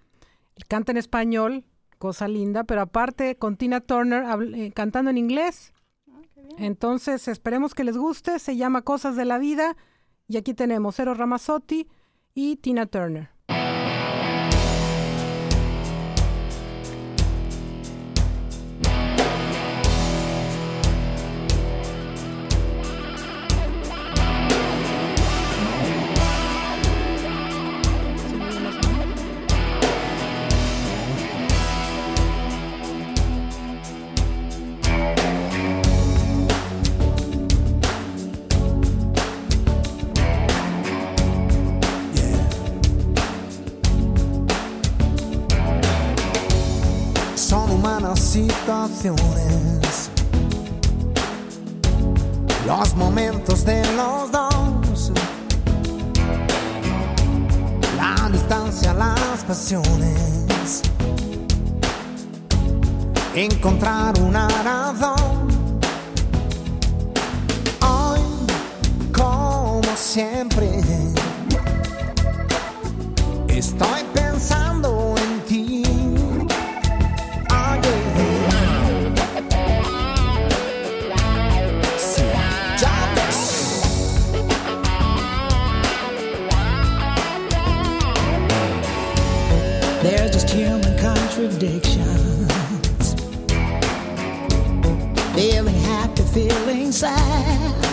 canta 0.68 0.92
en 0.92 0.99
español, 0.99 1.64
cosa 1.97 2.28
linda, 2.28 2.64
pero 2.64 2.83
aparte 2.83 3.37
con 3.37 3.57
Tina 3.57 3.80
Turner 3.80 4.25
eh, 4.54 4.73
cantando 4.75 5.11
en 5.11 5.16
inglés. 5.16 5.73
Entonces 6.59 7.28
esperemos 7.28 7.75
que 7.75 7.85
les 7.85 7.97
guste. 7.97 8.38
Se 8.38 8.57
llama 8.57 8.83
Cosas 8.83 9.16
de 9.16 9.25
la 9.25 9.38
Vida. 9.38 9.76
Y 10.28 10.37
aquí 10.37 10.54
tenemos 10.54 10.99
Eros 10.99 11.16
Ramazzotti 11.16 11.88
y 12.35 12.56
Tina 12.56 12.87
Turner. 12.87 13.38
Los 52.67 52.97
momentos 52.97 53.64
de 53.64 53.81
los 53.95 54.33
dos, 54.33 55.12
la 57.97 58.28
distancia, 58.31 58.93
las 58.93 59.45
pasiones, 59.47 60.83
encontrar 63.35 64.19
una 64.21 64.49
razón. 64.49 65.08
Human 90.50 90.99
contradictions. 90.99 93.14
Feeling 95.35 95.75
happy, 95.75 96.23
feeling 96.23 96.90
sad. 96.90 97.85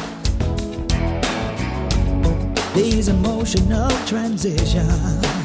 These 2.74 3.10
emotional 3.10 3.90
transitions. 4.08 5.45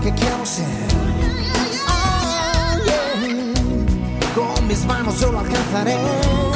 Que 0.00 0.12
quiero 0.12 0.44
ser. 0.44 0.66
Oye, 2.82 3.54
con 4.34 4.66
mis 4.66 4.84
manos 4.84 5.20
yo 5.20 5.32
lo 5.32 5.40
alcanzaré. 5.40 6.55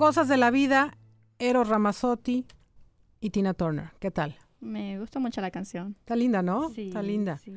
Cosas 0.00 0.28
de 0.28 0.38
la 0.38 0.50
vida, 0.50 0.96
Eros 1.38 1.68
Ramazzotti 1.68 2.46
y 3.20 3.28
Tina 3.28 3.52
Turner. 3.52 3.90
¿Qué 3.98 4.10
tal? 4.10 4.34
Me 4.58 4.98
gusta 4.98 5.18
mucho 5.18 5.42
la 5.42 5.50
canción. 5.50 5.94
Está 6.00 6.16
linda, 6.16 6.40
¿no? 6.40 6.70
Sí, 6.70 6.88
Está 6.88 7.02
linda. 7.02 7.36
sí. 7.36 7.52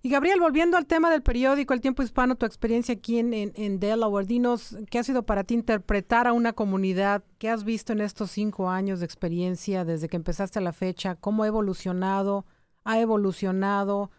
Y 0.00 0.08
Gabriel, 0.08 0.38
volviendo 0.38 0.76
al 0.76 0.86
tema 0.86 1.10
del 1.10 1.22
periódico 1.22 1.74
El 1.74 1.80
Tiempo 1.80 2.04
Hispano, 2.04 2.36
tu 2.36 2.46
experiencia 2.46 2.94
aquí 2.94 3.18
en, 3.18 3.34
en, 3.34 3.52
en 3.56 3.80
Delaware, 3.80 4.24
dinos 4.24 4.78
qué 4.88 5.00
ha 5.00 5.02
sido 5.02 5.24
para 5.24 5.42
ti 5.42 5.54
interpretar 5.54 6.28
a 6.28 6.32
una 6.32 6.52
comunidad, 6.52 7.24
qué 7.38 7.50
has 7.50 7.64
visto 7.64 7.92
en 7.92 8.00
estos 8.02 8.30
cinco 8.30 8.70
años 8.70 9.00
de 9.00 9.06
experiencia 9.06 9.84
desde 9.84 10.08
que 10.08 10.16
empezaste 10.16 10.60
a 10.60 10.62
la 10.62 10.72
fecha, 10.72 11.16
cómo 11.16 11.42
ha 11.42 11.48
evolucionado, 11.48 12.46
ha 12.84 13.00
evolucionado, 13.00 14.12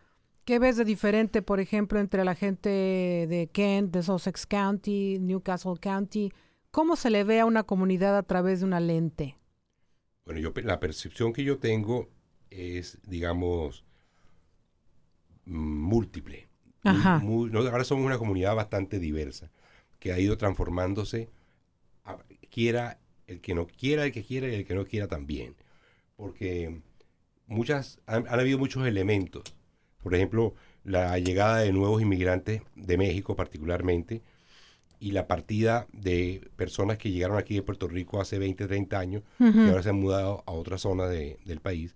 qué 0.43 0.59
ves 0.59 0.75
de 0.75 0.83
diferente, 0.83 1.41
por 1.41 1.61
ejemplo, 1.61 2.01
entre 2.01 2.25
la 2.25 2.35
gente 2.35 2.69
de 2.69 3.49
Kent, 3.53 3.93
de 3.93 4.03
Sussex 4.03 4.45
County, 4.45 5.19
Newcastle 5.21 5.79
County, 5.79 6.33
cómo 6.71 6.95
se 6.95 7.09
le 7.09 7.23
ve 7.23 7.39
a 7.39 7.45
una 7.45 7.63
comunidad 7.63 8.17
a 8.17 8.23
través 8.23 8.59
de 8.61 8.65
una 8.65 8.79
lente. 8.79 9.37
Bueno, 10.25 10.39
yo, 10.39 10.53
la 10.63 10.79
percepción 10.79 11.33
que 11.33 11.43
yo 11.43 11.57
tengo 11.59 12.09
es, 12.49 12.97
digamos, 13.03 13.83
múltiple. 15.45 16.47
Ajá. 16.83 17.19
muy- 17.19 17.51
ahora 17.55 17.83
somos 17.83 18.05
una 18.05 18.17
comunidad 18.17 18.55
bastante 18.55 18.97
diversa, 18.97 19.51
que 19.99 20.11
ha 20.13 20.19
ido 20.19 20.35
transformándose, 20.37 21.29
a- 22.05 22.17
quiera 22.49 22.99
el 23.27 23.39
que 23.39 23.53
no 23.53 23.67
quiera, 23.67 24.03
el 24.05 24.11
que 24.11 24.23
quiera 24.23 24.47
y 24.47 24.55
el 24.55 24.65
que 24.65 24.73
no 24.73 24.85
quiera 24.85 25.07
también. 25.07 25.55
Porque 26.15 26.81
muchas, 27.47 27.99
han, 28.07 28.27
han 28.27 28.39
habido 28.39 28.57
muchos 28.57 28.87
elementos. 28.87 29.43
Por 30.01 30.15
ejemplo, 30.15 30.55
la 30.83 31.19
llegada 31.19 31.59
de 31.59 31.71
nuevos 31.71 32.01
inmigrantes 32.01 32.63
de 32.75 32.97
México 32.97 33.35
particularmente, 33.35 34.23
y 35.01 35.11
la 35.13 35.27
partida 35.27 35.87
de 35.91 36.47
personas 36.55 36.99
que 36.99 37.09
llegaron 37.11 37.37
aquí 37.37 37.55
de 37.55 37.63
Puerto 37.63 37.87
Rico 37.87 38.21
hace 38.21 38.37
20, 38.37 38.67
30 38.67 38.99
años, 38.99 39.23
que 39.39 39.67
ahora 39.67 39.81
se 39.81 39.89
han 39.89 39.99
mudado 39.99 40.43
a 40.45 40.51
otra 40.51 40.77
zona 40.77 41.07
de- 41.07 41.39
del 41.43 41.59
país. 41.59 41.95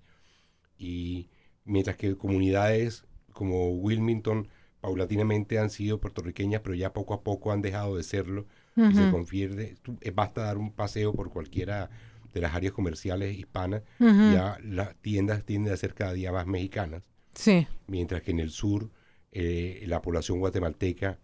Y 0.77 1.29
mientras 1.65 1.97
que 1.97 2.15
comunidades 2.17 3.05
como 3.31 3.69
Wilmington 3.69 4.47
paulatinamente 4.81 5.59
han 5.59 5.69
sido 5.69 5.99
puertorriqueñas, 5.99 6.61
pero 6.61 6.73
ya 6.75 6.93
poco 6.93 7.13
a 7.13 7.21
poco 7.23 7.51
han 7.51 7.61
dejado 7.61 7.95
de 7.95 8.03
serlo, 8.03 8.47
y 8.75 8.93
se 8.93 9.03
Ujú. 9.03 9.11
confiere, 9.11 9.75
tú- 9.81 9.97
eh, 10.01 10.11
basta 10.11 10.41
dar 10.41 10.57
un 10.57 10.71
paseo 10.71 11.13
por 11.13 11.29
cualquiera 11.29 11.89
de 12.33 12.41
las 12.41 12.53
áreas 12.55 12.73
comerciales 12.73 13.37
hispanas, 13.37 13.83
Ujú. 13.99 14.33
ya 14.33 14.57
las 14.63 14.95
tiendas 14.97 15.45
tienden 15.45 15.73
a 15.73 15.77
ser 15.77 15.93
cada 15.93 16.11
día 16.13 16.31
más 16.31 16.45
mexicanas, 16.47 17.03
Sí. 17.35 17.67
mientras 17.87 18.21
que 18.23 18.31
en 18.31 18.39
el 18.39 18.49
sur 18.49 18.89
eh, 19.37 19.83
la 19.87 20.01
población 20.01 20.39
guatemalteca 20.39 21.19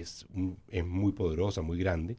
es, 0.00 0.26
un- 0.34 0.58
es 0.68 0.84
muy 0.84 1.12
poderosa, 1.12 1.62
muy 1.62 1.78
grande, 1.78 2.16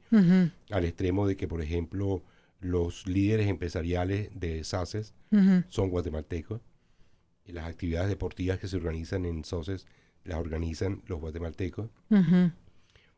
al 0.70 0.86
extremo 0.86 1.28
de 1.28 1.36
que, 1.36 1.48
por 1.48 1.62
ejemplo, 1.62 2.24
los 2.60 3.06
líderes 3.08 3.48
empresariales 3.48 4.30
de 4.34 4.64
SACES 4.64 5.14
son 5.70 5.90
guatemaltecos. 5.90 6.62
Y 7.46 7.52
las 7.52 7.66
actividades 7.68 8.08
deportivas 8.10 8.58
que 8.60 8.68
se 8.70 8.78
organizan 8.78 9.26
en 9.26 9.44
SOCES 9.44 9.86
las 10.24 10.38
organizan 10.38 11.02
los 11.08 11.20
guatemaltecos. 11.20 11.90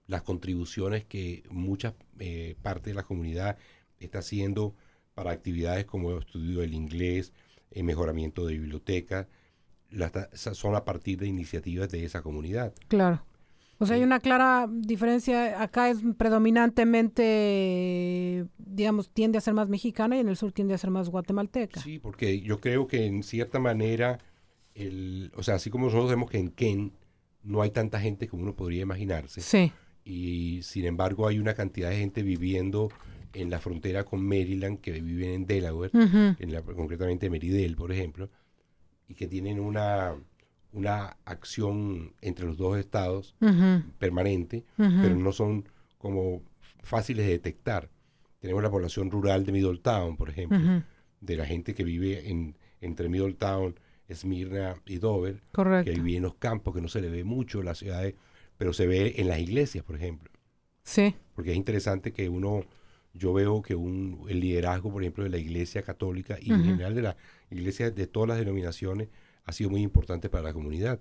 Las 0.07 0.21
contribuciones 0.23 1.03
que 1.05 1.43
mucha 1.49 1.93
eh, 2.19 2.55
parte 2.61 2.89
de 2.91 2.95
la 2.95 3.03
comunidad 3.03 3.57
está 3.99 4.19
haciendo 4.19 4.73
para 5.13 5.31
actividades 5.31 5.85
como 5.85 6.11
el 6.11 6.19
estudio 6.19 6.59
del 6.61 6.73
inglés, 6.73 7.33
el 7.71 7.83
mejoramiento 7.83 8.45
de 8.45 8.53
bibliotecas, 8.53 9.27
son 10.53 10.75
a 10.75 10.83
partir 10.85 11.19
de 11.19 11.27
iniciativas 11.27 11.89
de 11.89 12.03
esa 12.05 12.21
comunidad. 12.21 12.73
Claro. 12.87 13.23
O 13.77 13.85
sea, 13.85 13.97
hay 13.97 14.03
una 14.03 14.21
clara 14.21 14.69
diferencia. 14.71 15.61
Acá 15.61 15.89
es 15.89 15.97
predominantemente, 16.17 18.45
digamos, 18.57 19.09
tiende 19.09 19.37
a 19.37 19.41
ser 19.41 19.53
más 19.53 19.69
mexicana 19.69 20.17
y 20.17 20.19
en 20.19 20.29
el 20.29 20.37
sur 20.37 20.51
tiende 20.51 20.73
a 20.73 20.77
ser 20.77 20.89
más 20.91 21.09
guatemalteca. 21.09 21.81
Sí, 21.81 21.99
porque 21.99 22.41
yo 22.41 22.59
creo 22.59 22.87
que 22.87 23.05
en 23.05 23.23
cierta 23.23 23.59
manera, 23.59 24.19
el, 24.73 25.31
o 25.35 25.43
sea, 25.43 25.55
así 25.55 25.69
como 25.69 25.85
nosotros 25.85 26.09
vemos 26.09 26.29
que 26.29 26.39
en 26.39 26.49
Ken 26.49 26.93
no 27.43 27.61
hay 27.61 27.71
tanta 27.71 27.99
gente 27.99 28.27
como 28.27 28.43
uno 28.43 28.55
podría 28.55 28.81
imaginarse, 28.81 29.41
Sí. 29.41 29.71
y 30.03 30.61
sin 30.63 30.85
embargo 30.85 31.27
hay 31.27 31.37
una 31.39 31.53
cantidad 31.53 31.89
de 31.91 31.97
gente 31.97 32.23
viviendo 32.23 32.89
en 33.33 33.49
la 33.49 33.59
frontera 33.59 34.03
con 34.03 34.25
Maryland 34.25 34.79
que 34.79 34.93
viven 34.93 35.29
en 35.31 35.45
Delaware, 35.45 35.91
en 35.93 36.51
la, 36.53 36.61
concretamente 36.63 37.29
Meridel, 37.29 37.75
por 37.75 37.91
ejemplo, 37.91 38.29
y 39.07 39.13
que 39.13 39.27
tienen 39.27 39.59
una, 39.59 40.15
una 40.75 41.17
acción 41.25 42.13
entre 42.21 42.45
los 42.45 42.57
dos 42.57 42.77
estados 42.77 43.35
Ujú. 43.41 43.83
permanente, 43.97 44.65
Ujú. 44.77 44.89
pero 45.01 45.15
no 45.15 45.31
son 45.31 45.67
como 45.97 46.43
fáciles 46.83 47.25
de 47.25 47.31
detectar. 47.31 47.89
Tenemos 48.39 48.61
la 48.61 48.69
población 48.69 49.09
rural 49.09 49.45
de 49.45 49.51
Middletown, 49.53 50.17
por 50.17 50.29
ejemplo, 50.29 50.57
Ujú. 50.59 50.83
de 51.21 51.35
la 51.37 51.45
gente 51.45 51.73
que 51.73 51.83
vive 51.83 52.29
en, 52.29 52.57
entre 52.81 53.09
Middletown, 53.09 53.79
Esmirna 54.07 54.75
y 54.85 54.97
Dover, 54.97 55.41
Correcto. 55.51 55.91
que 55.91 55.99
vive 55.99 56.17
en 56.17 56.23
los 56.23 56.35
campos, 56.35 56.75
que 56.75 56.81
no 56.81 56.87
se 56.89 57.01
le 57.01 57.09
ve 57.09 57.23
mucho 57.23 57.59
en 57.59 57.65
las 57.65 57.79
ciudades, 57.79 58.13
pero 58.57 58.71
se 58.73 58.85
ve 58.85 59.15
en 59.17 59.27
las 59.29 59.39
iglesias, 59.39 59.83
por 59.83 59.95
ejemplo. 59.95 60.29
Sí. 60.83 61.15
Porque 61.33 61.51
es 61.51 61.57
interesante 61.57 62.11
que 62.13 62.29
uno, 62.29 62.63
yo 63.13 63.33
veo 63.33 63.61
que 63.63 63.73
un, 63.75 64.25
el 64.29 64.41
liderazgo, 64.41 64.91
por 64.91 65.01
ejemplo, 65.01 65.23
de 65.23 65.29
la 65.31 65.37
iglesia 65.39 65.81
católica 65.81 66.37
y 66.39 66.51
en 66.51 66.63
general 66.63 66.93
de 66.93 67.01
las 67.01 67.15
iglesias 67.49 67.95
de 67.95 68.05
todas 68.07 68.29
las 68.29 68.37
denominaciones 68.37 69.07
ha 69.45 69.51
sido 69.51 69.69
muy 69.69 69.81
importante 69.81 70.29
para 70.29 70.43
la 70.43 70.53
comunidad 70.53 70.99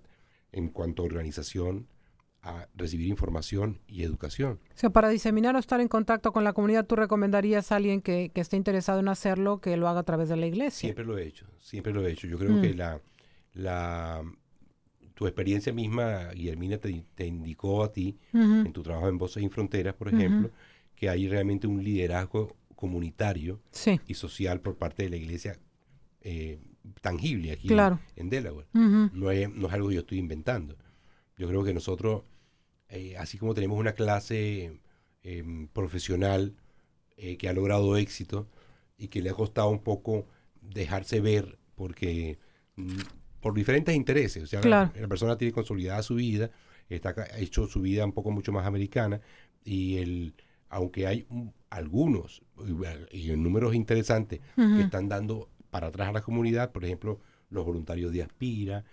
en 0.52 0.68
cuanto 0.68 1.02
a 1.02 1.06
organización, 1.06 1.88
a 2.42 2.68
recibir 2.74 3.08
información 3.08 3.80
y 3.88 4.02
educación. 4.02 4.60
O 4.74 4.78
sea, 4.78 4.90
para 4.90 5.08
diseminar 5.08 5.56
o 5.56 5.58
estar 5.58 5.80
en 5.80 5.88
contacto 5.88 6.30
con 6.32 6.44
la 6.44 6.52
comunidad, 6.52 6.86
¿tú 6.86 6.94
recomendarías 6.94 7.72
a 7.72 7.76
alguien 7.76 8.02
que, 8.02 8.30
que 8.34 8.40
esté 8.42 8.56
interesado 8.56 9.00
en 9.00 9.08
hacerlo 9.08 9.60
que 9.60 9.76
lo 9.78 9.88
haga 9.88 10.00
a 10.00 10.04
través 10.04 10.28
de 10.28 10.36
la 10.36 10.46
iglesia? 10.46 10.80
Siempre 10.88 11.04
lo 11.06 11.16
he 11.16 11.26
hecho, 11.26 11.46
siempre 11.58 11.92
lo 11.94 12.06
he 12.06 12.12
hecho. 12.12 12.26
Yo 12.26 12.38
creo 12.38 12.52
Mm. 12.52 12.60
que 12.60 12.74
la, 12.74 13.00
la, 13.54 14.22
tu 15.14 15.26
experiencia 15.26 15.72
misma, 15.72 16.30
Guillermina, 16.32 16.76
te, 16.78 17.04
te 17.14 17.26
indicó 17.26 17.82
a 17.82 17.92
ti, 17.92 18.18
Ujú. 18.34 18.66
en 18.66 18.72
tu 18.74 18.82
trabajo 18.82 19.08
en 19.08 19.16
Voces 19.16 19.40
Sin 19.40 19.50
Fronteras, 19.50 19.94
por 19.94 20.08
ejemplo, 20.08 20.50
que 20.94 21.08
hay 21.08 21.26
realmente 21.28 21.66
un 21.66 21.82
liderazgo 21.82 22.54
comunitario 22.76 23.60
Sí. 23.70 23.98
y 24.06 24.14
social 24.14 24.60
por 24.60 24.76
parte 24.76 25.04
de 25.04 25.08
la 25.08 25.16
iglesia 25.16 25.58
eh, 26.20 26.58
tangible 27.01 27.53
aquí 27.53 27.68
Claro. 27.68 27.99
en, 28.16 28.25
en 28.27 28.31
Delaware. 28.31 28.66
No 28.73 29.31
es, 29.31 29.51
no 29.51 29.68
es 29.68 29.73
algo 29.73 29.88
que 29.88 29.94
yo 29.94 30.01
estoy 30.01 30.18
inventando. 30.18 30.77
Yo 31.37 31.49
creo 31.49 31.64
que 31.64 31.75
nosotros, 31.75 32.23
eh, 32.88 33.16
así 33.16 33.38
como 33.38 33.55
tenemos 33.55 33.79
una 33.79 33.92
clase 33.92 34.81
em, 35.23 35.68
profesional 35.68 36.55
eh, 37.16 37.37
que 37.37 37.49
ha 37.49 37.53
logrado 37.53 37.97
éxito 37.97 38.49
y 38.99 39.09
que 39.09 39.23
le 39.23 39.31
ha 39.31 39.35
costado 39.35 39.68
un 39.70 39.83
poco 39.83 40.27
dejarse 40.61 41.20
ver 41.20 41.59
porque 41.75 42.38
mm, 42.77 42.99
por 43.40 43.55
diferentes 43.55 43.94
intereses, 43.94 44.42
o 44.42 44.47
sea, 44.47 44.61
Claro. 44.61 44.92
la 44.99 45.09
persona 45.09 45.37
tiene 45.37 45.53
consolidada 45.53 46.03
su 46.03 46.14
vida, 46.16 46.51
está 46.88 47.14
ha 47.18 47.38
hecho 47.38 47.66
su 47.66 47.81
vida 47.81 48.05
un 48.05 48.12
poco 48.12 48.31
mucho 48.31 48.53
más 48.53 48.66
americana 48.66 49.20
y 49.64 49.97
el 49.99 50.35
aunque 50.68 51.07
hay 51.07 51.27
un- 51.31 51.53
algunos 51.70 52.42
y, 53.12 53.31
y 53.31 53.37
números 53.37 53.75
interesantes 53.75 54.40
que 54.57 54.81
están 54.83 55.09
dando 55.09 55.49
para 55.74 55.88
atrás 55.88 56.10
a 56.10 56.12
la 56.12 56.22
comunidad, 56.22 56.70
por 56.70 56.84
ejemplo, 56.84 57.18
los 57.50 57.64
voluntarios 57.64 58.12
de 58.12 58.22
Aspira, 58.22 58.84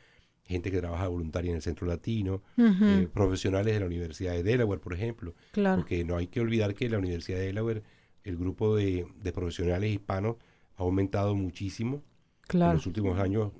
gente 0.45 0.71
que 0.71 0.79
trabaja 0.79 1.07
voluntaria 1.09 1.51
en 1.51 1.57
el 1.57 1.61
Centro 1.61 1.85
Latino, 1.85 2.41
eh, 2.57 3.07
profesionales 3.13 3.71
de 3.75 3.79
la 3.81 3.85
Universidad 3.85 4.31
de 4.33 4.41
Delaware, 4.41 4.79
por 4.81 4.95
ejemplo, 4.95 5.35
Claro. 5.51 5.75
porque 5.81 6.03
no 6.03 6.17
hay 6.17 6.25
que 6.25 6.41
olvidar 6.41 6.73
que 6.73 6.89
la 6.89 6.97
Universidad 6.97 7.37
de 7.37 7.45
Delaware, 7.45 7.83
el 8.23 8.35
grupo 8.35 8.75
de, 8.75 9.05
de 9.21 9.31
profesionales 9.31 9.91
hispanos 9.91 10.37
ha 10.75 10.81
aumentado 10.81 11.35
muchísimo 11.35 11.97
en 11.97 12.01
Claro. 12.47 12.73
los 12.73 12.87
últimos 12.87 13.19
años, 13.19 13.51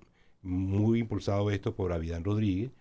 muy 0.41 0.97
impulsado 1.01 1.51
esto 1.51 1.75
por 1.75 1.93
Avidán 1.93 2.23
Rodríguez. 2.23 2.71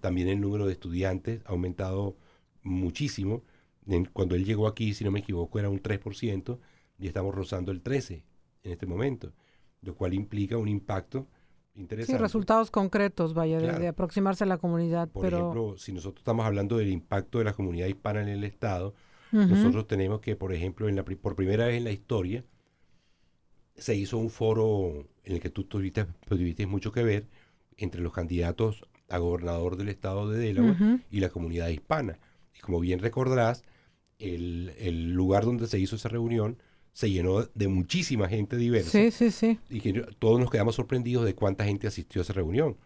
También 0.00 0.28
el 0.28 0.40
número 0.40 0.66
de 0.66 0.72
estudiantes 0.74 1.40
ha 1.46 1.50
aumentado 1.50 2.16
muchísimo. 2.62 3.42
En- 3.88 4.04
cuando 4.04 4.36
él 4.36 4.44
llegó 4.44 4.68
aquí, 4.68 4.94
si 4.94 5.02
no 5.02 5.10
me 5.10 5.18
equivoco, 5.18 5.58
era 5.58 5.68
un 5.68 5.80
3% 5.82 6.60
y 6.96 7.08
estamos 7.08 7.34
rozando 7.34 7.72
el 7.72 7.82
13% 7.82 8.22
en 8.62 8.70
este 8.72 8.86
momento, 8.86 9.32
lo 9.82 9.94
cual 9.94 10.14
implica 10.14 10.56
un 10.58 10.68
impacto 10.68 11.26
Sí, 11.74 11.80
interesante. 11.82 12.18
resultados 12.22 12.70
concretos, 12.70 13.32
vaya, 13.32 13.58
de- 13.58 13.66
de, 13.66 13.72
Claro. 13.72 13.88
aproximarse 13.88 14.44
a 14.44 14.46
la 14.46 14.58
comunidad, 14.58 15.08
Por 15.08 15.22
pero... 15.22 15.38
ejemplo, 15.38 15.78
si 15.78 15.92
nosotros 15.92 16.20
estamos 16.20 16.44
hablando 16.44 16.76
del 16.76 16.88
impacto 16.90 17.38
de 17.38 17.44
la 17.44 17.52
comunidad 17.54 17.86
hispana 17.86 18.20
en 18.22 18.28
el 18.28 18.44
Estado, 18.44 18.94
Ujú. 19.32 19.46
nosotros 19.46 19.86
tenemos 19.86 20.20
que, 20.20 20.36
por 20.36 20.52
ejemplo, 20.52 20.88
en 20.88 20.96
la, 20.96 21.04
por 21.04 21.36
primera 21.36 21.66
vez 21.66 21.76
en 21.76 21.84
la 21.84 21.92
historia, 21.92 22.44
se 23.76 23.94
hizo 23.96 24.18
un 24.18 24.30
foro 24.30 25.06
en 25.24 25.34
el 25.34 25.40
que 25.40 25.48
tú 25.50 25.64
tuviste, 25.64 26.06
tuviste 26.28 26.66
mucho 26.66 26.92
que 26.92 27.02
ver 27.02 27.28
entre 27.76 28.00
los 28.02 28.12
candidatos 28.12 28.84
a 29.08 29.18
gobernador 29.18 29.76
del 29.76 29.88
estado 29.88 30.28
de 30.28 30.38
Delaware 30.38 30.72
Ujú. 30.72 31.00
y 31.10 31.20
la 31.20 31.30
comunidad 31.30 31.68
hispana. 31.68 32.18
Y 32.54 32.60
como 32.60 32.80
bien 32.80 32.98
recordarás, 32.98 33.62
el, 34.18 34.74
el 34.78 35.12
lugar 35.12 35.44
donde 35.46 35.66
se 35.66 35.78
hizo 35.78 35.96
esa 35.96 36.08
reunión 36.10 36.58
se 36.92 37.10
llenó 37.10 37.44
de 37.54 37.68
muchísima 37.68 38.28
gente 38.28 38.56
diversa 38.56 38.90
Sí, 38.90 39.10
sí, 39.10 39.30
sí. 39.30 39.58
y 39.70 39.80
que 39.80 39.92
todos 40.18 40.40
nos 40.40 40.50
quedamos 40.50 40.74
sorprendidos 40.74 41.24
de 41.24 41.34
cuánta 41.34 41.64
gente 41.64 41.86
asistió 41.86 42.20
a 42.20 42.24
esa 42.24 42.32
reunión. 42.32 42.76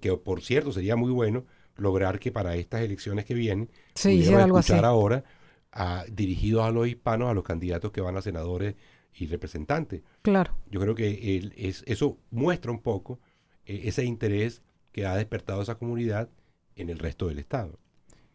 Que 0.00 0.14
por 0.16 0.42
cierto 0.42 0.72
sería 0.72 0.96
muy 0.96 1.10
bueno 1.12 1.44
lograr 1.76 2.18
que 2.18 2.32
para 2.32 2.56
estas 2.56 2.82
elecciones 2.82 3.24
que 3.24 3.34
vienen 3.34 3.68
Sí, 3.94 4.08
pudiéramos 4.08 4.20
hiciera 4.24 4.44
algo 4.44 4.58
así. 4.58 4.72
escuchar 4.72 4.84
ahora 4.84 5.24
a, 5.72 6.04
dirigidos 6.10 6.64
a 6.64 6.70
los 6.70 6.88
hispanos, 6.88 7.28
a 7.30 7.34
los 7.34 7.44
candidatos 7.44 7.92
que 7.92 8.00
van 8.00 8.16
a 8.16 8.22
senadores 8.22 8.74
y 9.14 9.26
representantes. 9.26 10.02
Claro. 10.22 10.54
Yo 10.70 10.80
creo 10.80 10.94
que 10.94 11.36
el- 11.38 11.54
es, 11.56 11.82
eso 11.86 12.18
muestra 12.30 12.70
un 12.72 12.80
poco 12.82 13.20
eh, 13.64 13.82
ese 13.84 14.04
interés 14.04 14.62
que 14.92 15.06
ha 15.06 15.16
despertado 15.16 15.62
esa 15.62 15.76
comunidad 15.76 16.28
en 16.74 16.90
el 16.90 16.98
resto 16.98 17.28
del 17.28 17.38
estado. 17.38 17.78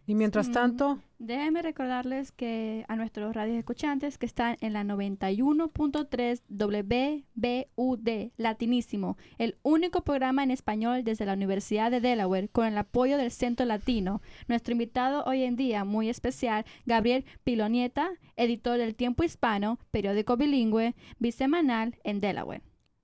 Y 0.05 0.15
mientras 0.15 0.51
tanto, 0.51 0.99
Déjenme 1.23 1.61
recordarles 1.61 2.31
que 2.31 2.83
a 2.87 2.95
nuestros 2.95 3.35
radios 3.35 3.59
escuchantes 3.59 4.17
que 4.17 4.25
están 4.25 4.57
en 4.61 4.73
la 4.73 4.83
91.3 4.83 6.41
WBUD, 6.49 8.31
Latinísimo, 8.37 9.17
el 9.37 9.55
único 9.61 10.01
programa 10.01 10.41
en 10.41 10.49
español 10.49 11.03
desde 11.03 11.27
la 11.27 11.33
Universidad 11.33 11.91
de 11.91 12.01
Delaware 12.01 12.49
con 12.49 12.65
el 12.65 12.75
apoyo 12.75 13.17
del 13.17 13.29
Centro 13.29 13.67
Latino. 13.67 14.23
Nuestro 14.47 14.71
invitado 14.71 15.23
hoy 15.25 15.43
en 15.43 15.55
día 15.55 15.83
muy 15.83 16.09
especial, 16.09 16.65
Gabriel 16.87 17.23
Pilonieta, 17.43 18.09
editor 18.35 18.79
del 18.79 18.95
Tiempo 18.95 19.23
Hispano, 19.23 19.77
periódico 19.91 20.37
bilingüe, 20.37 20.95
bisemanal 21.19 21.99
en 22.03 22.19
Delaware. 22.19 22.63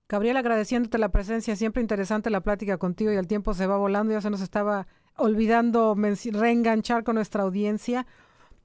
Gabriel, 0.10 0.38
agradeciéndote 0.38 0.98
la 0.98 1.12
presencia, 1.12 1.56
siempre 1.56 1.82
interesante 1.82 2.32
la 2.32 2.42
plática 2.42 2.80
contigo 2.80 3.12
y 3.12 3.16
el 3.16 3.28
tiempo 3.28 3.54
se 3.54 3.68
va 3.68 3.78
volando, 3.78 4.14
ya 4.14 4.22
se 4.22 4.32
nos 4.32 4.42
estaba 4.42 4.88
olvidando 5.18 5.96
reenganchar 5.96 7.04
con 7.04 7.16
nuestra 7.16 7.44
audiencia. 7.44 8.06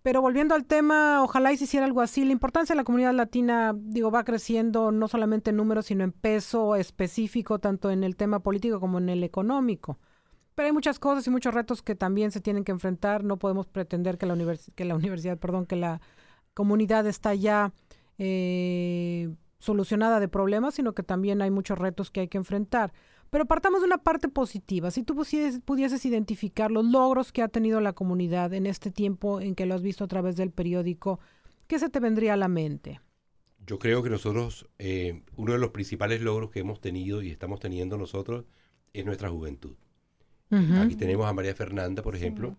Pero 0.03 0.21
volviendo 0.21 0.57
al 0.57 0.65
tema, 0.65 1.23
ojalá 1.23 1.53
y 1.53 1.57
se 1.57 1.65
hiciera 1.65 1.87
algo 1.87 2.01
así. 2.01 2.25
La 2.25 2.33
importancia 2.33 2.75
de 2.75 2.79
la 2.79 2.85
comunidad 2.85 3.15
latina, 3.15 3.73
digo, 3.77 4.11
va 4.11 4.25
creciendo 4.25 4.91
no 4.91 5.07
solamente 5.07 5.51
en 5.51 5.57
números, 5.57 5.87
sino 5.87 6.03
en 6.03 6.11
peso 6.11 6.75
específico, 6.75 7.61
tanto 7.61 7.91
en 7.91 8.03
el 8.03 8.17
tema 8.17 8.41
político 8.41 8.81
como 8.81 8.99
en 8.99 9.09
el 9.09 9.23
económico. 9.23 10.01
Pero 10.57 10.67
hay 10.67 10.73
muchas 10.73 10.99
cosas 10.99 11.27
y 11.29 11.31
muchos 11.31 11.55
retos 11.55 11.83
que 11.83 11.95
también 11.95 12.33
se 12.33 12.41
tienen 12.41 12.65
que 12.65 12.73
enfrentar. 12.73 13.23
No 13.23 13.39
podemos 13.39 13.67
pretender 13.67 14.19
que 14.19 14.27
la, 14.27 14.35
univers- 14.35 14.73
que 14.75 14.85
la 14.85 14.97
universidad, 14.97 15.39
perdón, 15.39 15.67
que 15.67 15.77
la 15.77 16.01
comunidad 16.53 17.07
está 17.07 17.35
ya 17.35 17.73
eh, 18.19 19.31
solucionada 19.61 20.19
de 20.19 20.29
problemas, 20.29 20.75
sino 20.75 20.95
que 20.95 21.05
también 21.05 21.43
hay 21.43 21.51
muchos 21.53 21.79
retos 21.79 22.11
que 22.11 22.21
hay 22.21 22.29
que 22.29 22.39
enfrentar. 22.39 22.93
Pero 23.33 23.47
partamos 23.47 23.81
de 23.81 23.87
una 23.87 23.97
parte 23.97 24.29
positiva. 24.29 24.91
Si 24.91 25.05
tú 25.05 25.17
pudieses 25.65 26.05
identificar 26.05 26.71
los 26.71 26.85
logros 26.85 27.33
que 27.33 27.41
ha 27.41 27.49
tenido 27.49 27.81
la 27.81 27.95
comunidad 27.95 28.53
en 28.53 28.67
este 28.67 28.91
tiempo 28.91 29.41
en 29.41 29.55
que 29.55 29.65
lo 29.65 29.75
has 29.75 29.81
visto 29.81 30.05
a 30.05 30.07
través 30.07 30.37
del 30.37 30.51
periódico, 30.51 31.19
¿qué 31.67 31.79
se 31.79 31.89
te 31.89 31.99
vendría 31.99 32.35
a 32.35 32.37
la 32.37 32.49
mente? 32.49 33.01
Yo 33.67 33.79
creo 33.79 34.03
que 34.03 34.11
nosotros, 34.11 34.69
eh, 34.79 35.23
uno 35.37 35.55
de 35.55 35.59
los 35.59 35.71
principales 35.71 36.21
logros 36.21 36.51
que 36.51 36.61
hemos 36.61 36.83
tenido 36.83 37.23
y 37.23 37.31
estamos 37.31 37.59
teniendo 37.59 37.97
nosotros 37.97 38.45
es 38.93 39.07
nuestra 39.07 39.31
juventud. 39.31 39.77
Aquí 40.51 40.97
tenemos 40.97 41.27
a 41.27 41.33
María 41.33 41.55
Fernanda, 41.55 42.03
por 42.03 42.15
ejemplo, 42.15 42.59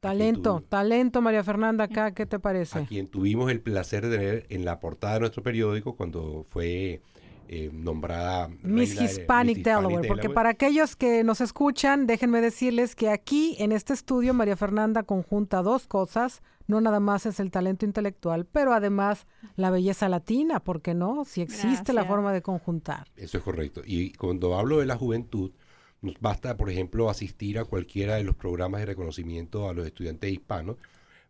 Talento, 0.00 0.62
talento, 0.66 1.20
María 1.20 1.44
Fernanda, 1.44 1.84
acá, 1.84 2.12
¿qué 2.12 2.24
te 2.24 2.36
a 2.36 2.38
parece? 2.38 2.84
quien 2.86 3.08
tuvimos 3.08 3.50
el 3.50 3.60
placer 3.60 4.06
de 4.06 4.16
tener 4.16 4.46
en 4.48 4.64
la 4.64 4.80
portada 4.80 5.14
de 5.14 5.20
nuestro 5.20 5.42
periódico 5.42 5.96
cuando 5.96 6.44
fue 6.48 7.02
eh, 7.48 7.70
nombrada 7.72 8.48
Miss 8.62 8.90
reina 8.96 9.00
de- 9.02 9.04
Hispanic 9.20 9.56
Miss 9.58 9.64
Delaware, 9.64 10.08
porque 10.08 10.30
para 10.30 10.50
aquellos 10.50 10.96
que 10.96 11.24
nos 11.24 11.40
escuchan, 11.40 12.06
déjenme 12.06 12.40
decirles 12.40 12.94
que 12.96 13.10
aquí 13.10 13.56
en 13.58 13.72
este 13.72 13.92
estudio 13.92 14.34
María 14.34 14.56
Fernanda 14.56 15.02
conjunta 15.02 15.62
dos 15.62 15.86
cosas, 15.86 16.42
no 16.66 16.80
nada 16.80 16.98
más 17.00 17.26
es 17.26 17.40
el 17.40 17.50
talento 17.50 17.84
intelectual, 17.84 18.46
pero 18.46 18.72
además 18.72 19.26
la 19.56 19.70
belleza 19.70 20.08
latina, 20.08 20.60
¿por 20.60 20.80
qué 20.80 20.94
no? 20.94 21.24
Si 21.26 21.42
existe 21.42 21.92
la 21.92 22.04
forma 22.04 22.32
de 22.32 22.40
conjuntar. 22.42 23.06
Eso 23.16 23.36
es 23.38 23.44
correcto. 23.44 23.82
Y 23.84 24.12
cuando 24.12 24.58
hablo 24.58 24.78
de 24.78 24.86
la 24.86 24.96
juventud, 24.96 25.52
nos 26.00 26.18
basta, 26.20 26.56
por 26.56 26.70
ejemplo, 26.70 27.10
asistir 27.10 27.58
a 27.58 27.64
cualquiera 27.64 28.14
de 28.16 28.24
los 28.24 28.34
programas 28.36 28.80
de 28.80 28.86
reconocimiento 28.86 29.68
a 29.68 29.74
los 29.74 29.86
estudiantes 29.86 30.32
hispanos, 30.32 30.76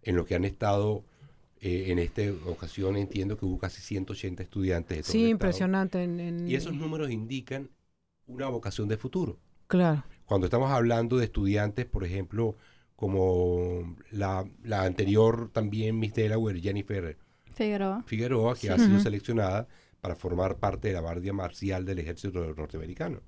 en 0.02 0.16
los 0.16 0.26
que 0.26 0.34
han 0.36 0.44
estado, 0.44 1.02
eh, 1.66 1.90
en 1.90 1.98
esta 1.98 2.20
ocasión 2.46 2.96
entiendo 2.96 3.38
que 3.38 3.46
hubo 3.46 3.58
casi 3.58 3.80
180 3.80 4.42
estudiantes. 4.42 4.98
De 4.98 5.02
todo 5.02 5.12
Sí, 5.12 5.28
impresionante. 5.28 6.02
en- 6.02 6.20
en- 6.20 6.48
Y 6.48 6.54
esos 6.56 6.74
números 6.74 7.10
indican 7.10 7.70
una 8.26 8.48
vocación 8.48 8.86
de 8.88 8.96
futuro. 8.98 9.38
Claro. 9.66 10.04
Cuando 10.26 10.46
estamos 10.46 10.70
hablando 10.70 11.16
de 11.16 11.24
estudiantes, 11.24 11.86
por 11.86 12.04
ejemplo, 12.04 12.56
como 12.96 13.96
la, 14.10 14.46
la 14.62 14.82
anterior 14.84 15.50
también 15.52 15.98
Miss 15.98 16.14
Delaware, 16.14 16.60
Jennifer 16.60 17.16
Figueroa. 17.54 18.02
Figueroa, 18.06 18.54
que 18.56 18.70
ha 18.70 18.78
sido 18.78 19.00
seleccionada 19.00 19.66
para 20.00 20.14
formar 20.16 20.58
parte 20.58 20.88
de 20.88 20.94
la 20.94 21.00
Guardia 21.00 21.32
Marcial 21.32 21.84
del 21.84 21.98
Ejército 22.00 22.40
Norteamericano. 22.54 23.20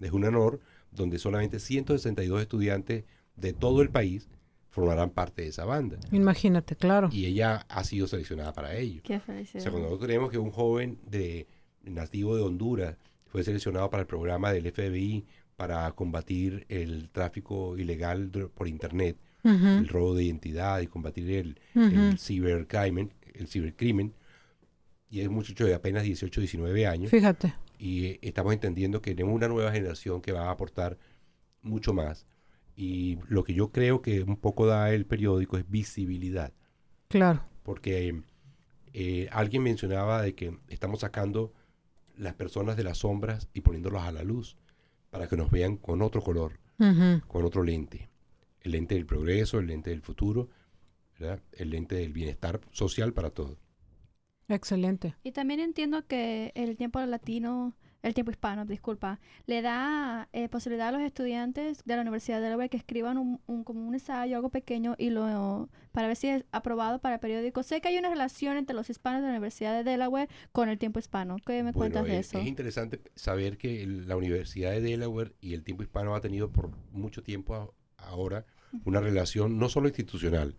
Es 0.00 0.12
un 0.12 0.24
honor 0.24 0.60
donde 0.90 1.18
solamente 1.18 1.58
162 1.58 2.42
estudiantes 2.42 3.04
de 3.36 3.52
todo 3.54 3.80
el 3.82 3.88
país 3.90 4.28
formarán 4.72 5.10
parte 5.10 5.42
de 5.42 5.48
esa 5.48 5.64
banda. 5.64 5.98
Imagínate, 6.10 6.74
claro. 6.74 7.08
Y 7.12 7.26
ella 7.26 7.64
ha 7.68 7.84
sido 7.84 8.06
seleccionada 8.08 8.52
para 8.52 8.74
ello. 8.74 9.02
Qué 9.04 9.16
O 9.16 9.20
felicidad. 9.20 9.62
sea, 9.62 9.70
cuando 9.70 9.88
nosotros 9.88 10.08
tenemos 10.08 10.30
que 10.30 10.38
un 10.38 10.50
joven 10.50 10.98
de 11.08 11.46
nativo 11.84 12.34
de 12.34 12.42
Honduras 12.42 12.96
fue 13.26 13.44
seleccionado 13.44 13.88
para 13.90 14.00
el 14.00 14.06
programa 14.06 14.50
del 14.52 14.70
FBI 14.72 15.24
para 15.56 15.90
combatir 15.92 16.64
el 16.68 17.10
tráfico 17.10 17.76
ilegal 17.78 18.30
por 18.54 18.66
internet, 18.66 19.16
el 19.44 19.86
robo 19.88 20.14
de 20.14 20.24
identidad 20.24 20.80
y 20.80 20.86
combatir 20.86 21.30
el, 21.30 21.60
Ujú. 21.74 21.84
el 22.12 22.18
cibercrimen, 22.18 23.12
el 23.34 23.48
cibercrimen. 23.48 24.14
Y 25.10 25.20
es 25.20 25.28
un 25.28 25.34
muchacho 25.34 25.66
de 25.66 25.74
apenas 25.74 26.04
18, 26.04 26.40
19 26.40 26.86
años. 26.86 27.10
Fíjate. 27.10 27.54
Y 27.78 28.06
eh, 28.06 28.18
estamos 28.22 28.52
entendiendo 28.54 29.02
que 29.02 29.14
tenemos 29.14 29.34
una 29.36 29.48
nueva 29.48 29.70
generación 29.72 30.22
que 30.22 30.32
va 30.32 30.46
a 30.46 30.50
aportar 30.52 30.96
mucho 31.60 31.92
más. 31.92 32.26
Y 32.76 33.18
lo 33.28 33.44
que 33.44 33.54
yo 33.54 33.70
creo 33.70 34.00
que 34.02 34.22
un 34.22 34.36
poco 34.36 34.66
da 34.66 34.92
el 34.92 35.04
periódico 35.06 35.58
es 35.58 35.68
visibilidad 35.68 36.52
Claro. 37.08 37.42
porque 37.62 38.22
eh, 38.94 39.28
alguien 39.32 39.62
mencionaba 39.62 40.22
de 40.22 40.34
que 40.34 40.56
estamos 40.68 41.00
sacando 41.00 41.52
las 42.16 42.34
personas 42.34 42.76
de 42.76 42.84
las 42.84 42.98
sombras 42.98 43.48
y 43.54 43.60
poniéndolas 43.60 44.04
a 44.04 44.12
la 44.12 44.22
luz 44.22 44.56
para 45.10 45.28
que 45.28 45.36
nos 45.36 45.50
vean 45.50 45.76
con 45.76 46.00
otro 46.02 46.22
color, 46.22 46.58
con 47.28 47.44
otro 47.44 47.62
lente. 47.62 48.08
El 48.60 48.72
lente 48.72 48.94
del 48.94 49.06
progreso, 49.06 49.58
el 49.58 49.66
lente 49.66 49.90
del 49.90 50.02
futuro, 50.02 50.48
¿verdad? 51.18 51.40
el 51.52 51.70
lente 51.70 51.96
del 51.96 52.12
bienestar 52.12 52.60
social 52.70 53.12
para 53.12 53.30
todos. 53.30 53.58
Excelente. 54.48 55.14
Y 55.22 55.32
también 55.32 55.60
entiendo 55.60 56.06
que 56.06 56.52
el 56.54 56.76
tiempo 56.76 57.00
latino, 57.00 57.74
el 58.02 58.14
tiempo 58.14 58.30
hispano, 58.32 58.64
disculpa, 58.64 59.20
le 59.46 59.62
da 59.62 60.28
eh, 60.32 60.48
posibilidad 60.48 60.88
a 60.88 60.92
los 60.92 61.02
estudiantes 61.02 61.82
de 61.84 61.94
la 61.96 62.02
Universidad 62.02 62.38
de 62.38 62.44
Delaware 62.44 62.68
que 62.68 62.76
escriban 62.76 63.16
un, 63.18 63.40
un- 63.46 63.62
como 63.64 63.86
un 63.86 63.94
ensayo, 63.94 64.36
algo 64.36 64.50
pequeño, 64.50 64.94
y 64.98 65.10
lo 65.10 65.68
para 65.92 66.08
ver 66.08 66.16
si 66.16 66.28
es 66.28 66.44
aprobado 66.52 67.00
para 67.00 67.14
el 67.16 67.20
periódico. 67.20 67.62
Sé 67.62 67.80
que 67.80 67.88
hay 67.88 67.98
una 67.98 68.08
relación 68.10 68.56
entre 68.56 68.74
los 68.74 68.90
hispanos 68.90 69.20
de 69.20 69.26
la 69.28 69.32
Universidad 69.32 69.72
de 69.74 69.84
Delaware 69.88 70.28
con 70.50 70.68
el 70.68 70.78
tiempo 70.78 70.98
hispano. 70.98 71.36
¿Qué 71.46 71.62
me 71.62 71.72
Bueno, 71.72 71.78
cuentas 71.78 72.06
de 72.06 72.18
es, 72.18 72.28
eso? 72.28 72.38
es 72.38 72.46
interesante 72.46 73.00
saber 73.14 73.56
que 73.58 73.82
el- 73.82 74.08
la 74.08 74.16
Universidad 74.16 74.70
de 74.72 74.80
Delaware 74.80 75.34
y 75.40 75.54
el 75.54 75.62
tiempo 75.62 75.82
hispano 75.82 76.14
ha 76.14 76.20
tenido 76.20 76.50
por 76.50 76.70
mucho 76.92 77.22
tiempo 77.22 77.54
a- 77.54 77.70
ahora 77.98 78.44
una 78.84 79.00
relación 79.00 79.58
no 79.58 79.68
solo 79.68 79.86
institucional. 79.88 80.56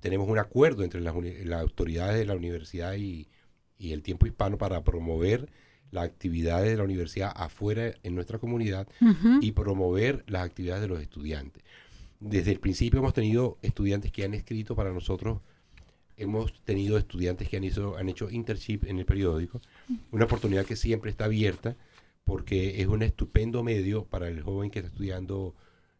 Tenemos 0.00 0.28
un 0.28 0.38
acuerdo 0.38 0.84
entre 0.84 1.00
las, 1.00 1.14
autoridades 1.60 2.16
de 2.18 2.24
la 2.24 2.36
universidad 2.36 2.94
y, 2.94 3.28
y 3.76 3.92
el 3.92 4.02
tiempo 4.02 4.26
hispano 4.26 4.56
para 4.56 4.84
promover 4.84 5.50
las 5.90 6.04
actividades 6.04 6.70
de 6.70 6.76
la 6.76 6.84
universidad 6.84 7.32
afuera 7.34 7.92
en 8.02 8.14
nuestra 8.14 8.38
comunidad 8.38 8.86
y 9.40 9.52
promover 9.52 10.24
las 10.26 10.44
actividades 10.44 10.82
de 10.82 10.88
los 10.88 11.00
estudiantes. 11.00 11.62
Desde 12.20 12.50
el 12.52 12.58
principio 12.60 12.98
hemos 12.98 13.14
tenido 13.14 13.58
estudiantes 13.62 14.10
que 14.12 14.24
han 14.24 14.34
escrito 14.34 14.74
para 14.74 14.92
nosotros, 14.92 15.40
hemos 16.16 16.52
tenido 16.64 16.98
estudiantes 16.98 17.48
que 17.48 17.56
han, 17.56 17.64
hizo, 17.64 17.96
han 17.96 18.08
hecho 18.08 18.28
internship 18.28 18.80
en 18.86 18.98
el 18.98 19.06
periódico, 19.06 19.60
una 20.10 20.24
oportunidad 20.24 20.66
que 20.66 20.76
siempre 20.76 21.10
está 21.10 21.26
abierta 21.26 21.76
porque 22.24 22.82
es 22.82 22.88
un 22.88 23.02
estupendo 23.02 23.62
medio 23.62 24.04
para 24.04 24.28
el 24.28 24.42
joven 24.42 24.70
que 24.70 24.80
está 24.80 24.88
estudiando 24.90 25.54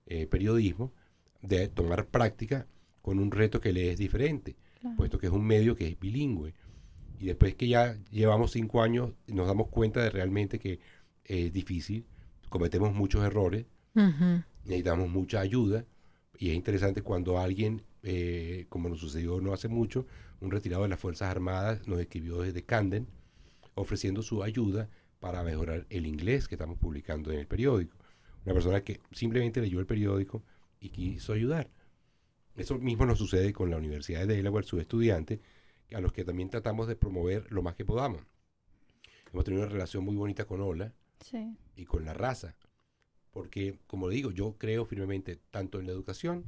eh, 0.06 0.26
periodismo 0.26 0.92
de 1.40 1.68
tomar 1.68 2.06
práctica 2.06 2.66
con 3.00 3.18
un 3.20 3.30
reto 3.30 3.60
que 3.60 3.72
le 3.72 3.90
es 3.92 3.98
diferente, 3.98 4.56
Claro. 4.80 4.96
puesto 4.96 5.18
que 5.18 5.26
es 5.26 5.32
un 5.32 5.44
medio 5.44 5.74
que 5.74 5.88
es 5.88 5.98
bilingüe. 5.98 6.52
Y 7.20 7.26
después 7.26 7.54
que 7.54 7.68
ya 7.68 7.96
llevamos 8.10 8.52
cinco 8.52 8.82
años, 8.82 9.12
nos 9.26 9.46
damos 9.46 9.68
cuenta 9.68 10.02
de 10.02 10.10
realmente 10.10 10.58
que 10.58 10.80
es 11.24 11.52
difícil, 11.52 12.06
cometemos 12.48 12.94
muchos 12.94 13.24
errores, 13.24 13.66
necesitamos 14.64 15.08
mucha 15.08 15.40
ayuda 15.40 15.84
y 16.38 16.50
es 16.50 16.54
interesante 16.54 17.02
cuando 17.02 17.38
alguien, 17.38 17.82
eh, 18.02 18.66
como 18.68 18.88
nos 18.88 19.00
sucedió 19.00 19.40
no 19.40 19.52
hace 19.52 19.68
mucho, 19.68 20.06
un 20.40 20.50
retirado 20.52 20.84
de 20.84 20.88
las 20.88 21.00
Fuerzas 21.00 21.30
Armadas 21.30 21.86
nos 21.88 21.98
escribió 22.00 22.40
desde 22.40 22.62
Camden 22.62 23.08
ofreciendo 23.74 24.22
su 24.22 24.42
ayuda 24.42 24.88
para 25.20 25.42
mejorar 25.42 25.86
el 25.90 26.06
inglés 26.06 26.48
que 26.48 26.54
estamos 26.54 26.78
publicando 26.78 27.32
en 27.32 27.40
el 27.40 27.46
periódico. 27.46 27.96
Una 28.44 28.54
persona 28.54 28.82
que 28.82 29.00
simplemente 29.12 29.60
leyó 29.60 29.80
el 29.80 29.86
periódico 29.86 30.42
y 30.80 30.90
quiso 30.90 31.32
ayudar. 31.32 31.70
Eso 32.56 32.78
mismo 32.78 33.06
nos 33.06 33.18
sucede 33.18 33.52
con 33.52 33.70
la 33.70 33.76
Universidad 33.76 34.26
de 34.26 34.36
Delaware, 34.36 34.64
sus 34.64 34.80
estudiantes, 34.80 35.40
a 35.94 36.00
los 36.00 36.12
que 36.12 36.24
también 36.24 36.50
tratamos 36.50 36.86
de 36.88 36.96
promover 36.96 37.50
lo 37.50 37.62
más 37.62 37.74
que 37.74 37.84
podamos. 37.84 38.22
Hemos 39.32 39.44
tenido 39.44 39.62
una 39.64 39.72
relación 39.72 40.04
muy 40.04 40.16
bonita 40.16 40.44
con 40.46 40.60
Ola, 40.60 40.92
Sí. 41.20 41.56
y 41.76 41.84
con 41.84 42.04
la 42.04 42.14
raza. 42.14 42.56
Porque, 43.30 43.78
como 43.86 44.08
digo, 44.08 44.30
yo 44.30 44.56
creo 44.58 44.84
firmemente 44.84 45.36
tanto 45.50 45.80
en 45.80 45.86
la 45.86 45.92
educación 45.92 46.44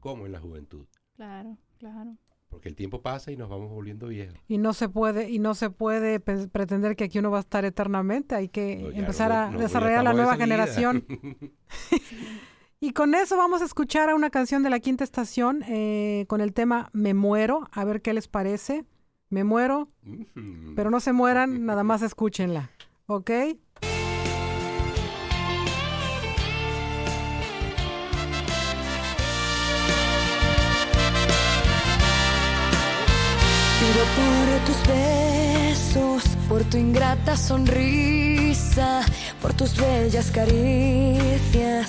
como 0.00 0.26
en 0.26 0.32
la 0.32 0.40
juventud. 0.40 0.86
Claro, 1.16 1.56
claro. 1.78 2.16
Porque 2.48 2.68
el 2.68 2.74
tiempo 2.76 3.02
pasa 3.02 3.30
y 3.30 3.36
nos 3.36 3.48
vamos 3.50 3.70
volviendo 3.70 4.08
viejos. 4.08 4.38
Y 4.48 4.56
no 4.58 4.72
se 4.72 4.88
puede, 4.88 5.30
y 5.30 5.38
no 5.38 5.54
se 5.54 5.68
puede 5.70 6.18
pretender 6.20 6.96
que 6.96 7.04
aquí 7.04 7.18
uno 7.18 7.30
va 7.30 7.38
a 7.38 7.40
estar 7.40 7.64
eternamente. 7.64 8.34
Hay 8.34 8.48
que 8.48 8.76
No, 8.76 8.90
empezar 8.90 9.30
no- 9.30 9.36
a 9.36 9.50
no, 9.50 9.58
desarrollar 9.58 10.02
la 10.04 10.12
nueva 10.14 10.36
generación. 10.36 11.04
Y 12.80 12.92
con 12.92 13.14
eso 13.16 13.36
vamos 13.36 13.60
a 13.60 13.64
escuchar 13.64 14.08
a 14.08 14.14
una 14.14 14.30
canción 14.30 14.62
de 14.62 14.70
la 14.70 14.78
quinta 14.78 15.02
estación 15.02 15.64
eh, 15.66 16.26
con 16.28 16.40
el 16.40 16.52
tema 16.52 16.90
Me 16.92 17.12
muero, 17.12 17.68
a 17.72 17.84
ver 17.84 18.02
qué 18.02 18.14
les 18.14 18.28
parece. 18.28 18.84
Me 19.30 19.42
muero, 19.42 19.88
pero 20.76 20.90
no 20.90 21.00
se 21.00 21.12
mueran, 21.12 21.66
nada 21.66 21.82
más 21.82 22.02
escúchenla. 22.02 22.70
¿Ok? 23.06 23.30
Pido 33.80 34.04
por 34.16 34.64
tus 34.66 34.86
besos, 34.86 36.36
por 36.48 36.62
tu 36.62 36.76
ingrata 36.76 37.36
sonrisa, 37.36 39.02
por 39.42 39.52
tus 39.52 39.76
bellas 39.76 40.30
caricias. 40.30 41.88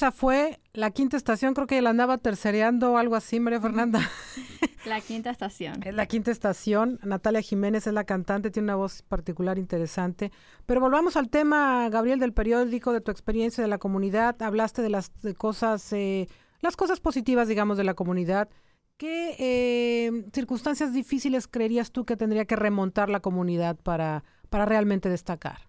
Esa 0.00 0.12
fue 0.12 0.58
la 0.72 0.92
quinta 0.92 1.18
estación, 1.18 1.52
creo 1.52 1.66
que 1.66 1.82
la 1.82 1.90
andaba 1.90 2.16
tercereando 2.16 2.92
o 2.92 2.96
algo 2.96 3.16
así, 3.16 3.38
María 3.38 3.60
Fernanda. 3.60 4.00
La 4.86 4.98
quinta 5.02 5.28
estación. 5.28 5.82
Es 5.84 5.92
la 5.92 6.06
quinta 6.06 6.30
estación. 6.30 6.98
Natalia 7.02 7.42
Jiménez 7.42 7.86
es 7.86 7.92
la 7.92 8.04
cantante, 8.04 8.50
tiene 8.50 8.64
una 8.64 8.76
voz 8.76 9.02
particular 9.02 9.58
interesante. 9.58 10.32
Pero 10.64 10.80
volvamos 10.80 11.18
al 11.18 11.28
tema, 11.28 11.86
Gabriel, 11.90 12.18
del 12.18 12.32
periódico, 12.32 12.94
de 12.94 13.02
tu 13.02 13.10
experiencia 13.10 13.62
de 13.62 13.68
la 13.68 13.76
comunidad. 13.76 14.40
Hablaste 14.40 14.80
de 14.80 14.88
las 14.88 15.12
de 15.20 15.34
cosas, 15.34 15.92
eh, 15.92 16.28
las 16.62 16.76
cosas 16.76 16.98
positivas, 16.98 17.46
digamos, 17.46 17.76
de 17.76 17.84
la 17.84 17.92
comunidad. 17.92 18.48
¿Qué 18.96 19.36
eh, 19.38 20.24
circunstancias 20.32 20.94
difíciles 20.94 21.46
creerías 21.46 21.92
tú 21.92 22.06
que 22.06 22.16
tendría 22.16 22.46
que 22.46 22.56
remontar 22.56 23.10
la 23.10 23.20
comunidad 23.20 23.76
para, 23.76 24.24
para 24.48 24.64
realmente 24.64 25.10
destacar? 25.10 25.68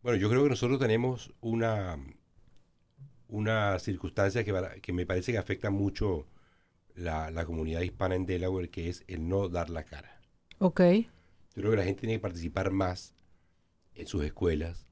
Bueno, 0.00 0.16
yo 0.16 0.30
creo 0.30 0.44
que 0.44 0.48
nosotros 0.48 0.78
tenemos 0.78 1.34
una, 1.42 1.98
una 3.28 3.78
circunstancia 3.78 4.44
que, 4.44 4.92
me 4.92 5.06
parece 5.06 5.32
que 5.32 5.38
afecta 5.38 5.70
mucho 5.70 6.26
la, 6.94 7.30
la 7.30 7.44
comunidad 7.44 7.82
hispana 7.82 8.14
en 8.14 8.26
Delaware, 8.26 8.70
que 8.70 8.88
es 8.88 9.04
el 9.08 9.28
no 9.28 9.48
dar 9.48 9.70
la 9.70 9.84
cara. 9.84 10.20
Ok. 10.58 10.80
Yo 10.80 11.62
creo 11.62 11.70
que 11.70 11.76
la 11.76 11.84
gente 11.84 12.00
tiene 12.00 12.16
que 12.16 12.20
participar 12.20 12.70
más 12.70 13.14
en 13.94 14.06
sus 14.06 14.24
escuelas, 14.24 14.86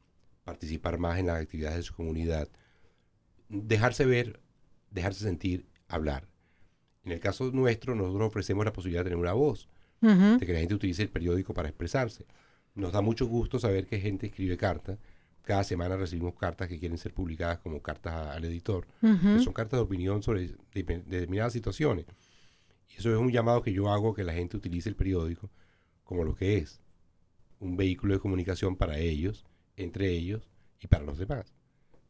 participar 0.45 0.99
más 0.99 1.19
en 1.19 1.27
las 1.27 1.41
actividades 1.41 1.77
de 1.77 1.83
su 1.83 1.95
comunidad, 1.95 2.49
dejarse 3.49 4.05
ver, 4.07 4.41
dejarse 4.91 5.25
sentir, 5.25 5.67
hablar. 5.89 6.29
En 7.05 7.13
el 7.13 7.21
caso 7.21 7.51
nuestro, 7.53 7.95
nosotros 7.95 8.29
ofrecemos 8.29 8.65
la 8.65 8.73
posibilidad 8.73 9.03
de 9.03 9.11
tener 9.11 9.19
una 9.19 9.35
voz, 9.35 9.69
de 10.01 10.39
que 10.45 10.53
la 10.53 10.59
gente 10.59 10.75
utilice 10.75 11.03
el 11.03 11.09
periódico 11.09 11.55
para 11.55 11.69
expresarse. 11.69 12.27
Nos 12.75 12.93
da 12.93 13.01
mucho 13.01 13.27
gusto 13.27 13.59
saber 13.59 13.87
que 13.87 14.01
gente 14.01 14.27
escribe 14.27 14.59
cartas. 14.59 14.99
Cada 15.45 15.63
semana 15.65 15.97
recibimos 15.97 16.35
cartas 16.37 16.69
que 16.69 16.79
quieren 16.79 16.97
ser 16.99 17.13
publicadas 17.13 17.59
como 17.59 17.81
cartas 17.83 18.15
a- 18.15 18.33
al 18.33 18.45
editor, 18.45 18.87
que 19.01 19.41
son 19.45 19.53
cartas 19.53 19.79
de 19.79 19.85
opinión 19.85 20.23
sobre 20.23 20.51
determinadas 20.73 21.53
situaciones. 21.53 22.07
Y 22.89 22.99
eso 22.99 23.13
es 23.13 23.19
un 23.19 23.31
llamado 23.31 23.61
que 23.63 23.73
yo 23.73 23.89
hago 23.91 24.15
que 24.15 24.25
la 24.25 24.33
gente 24.33 24.57
utilice 24.57 24.89
el 24.89 24.97
periódico 24.97 25.51
como 26.05 26.25
lo 26.25 26.35
que 26.35 26.57
es, 26.59 26.81
un 27.61 27.77
vehículo 27.77 28.15
de 28.15 28.21
comunicación 28.21 28.77
para 28.77 28.99
ellos, 28.99 29.45
entre 29.77 30.11
ellos 30.11 30.49
y 30.81 30.87
para 30.87 31.05
los 31.05 31.19
demás. 31.19 31.55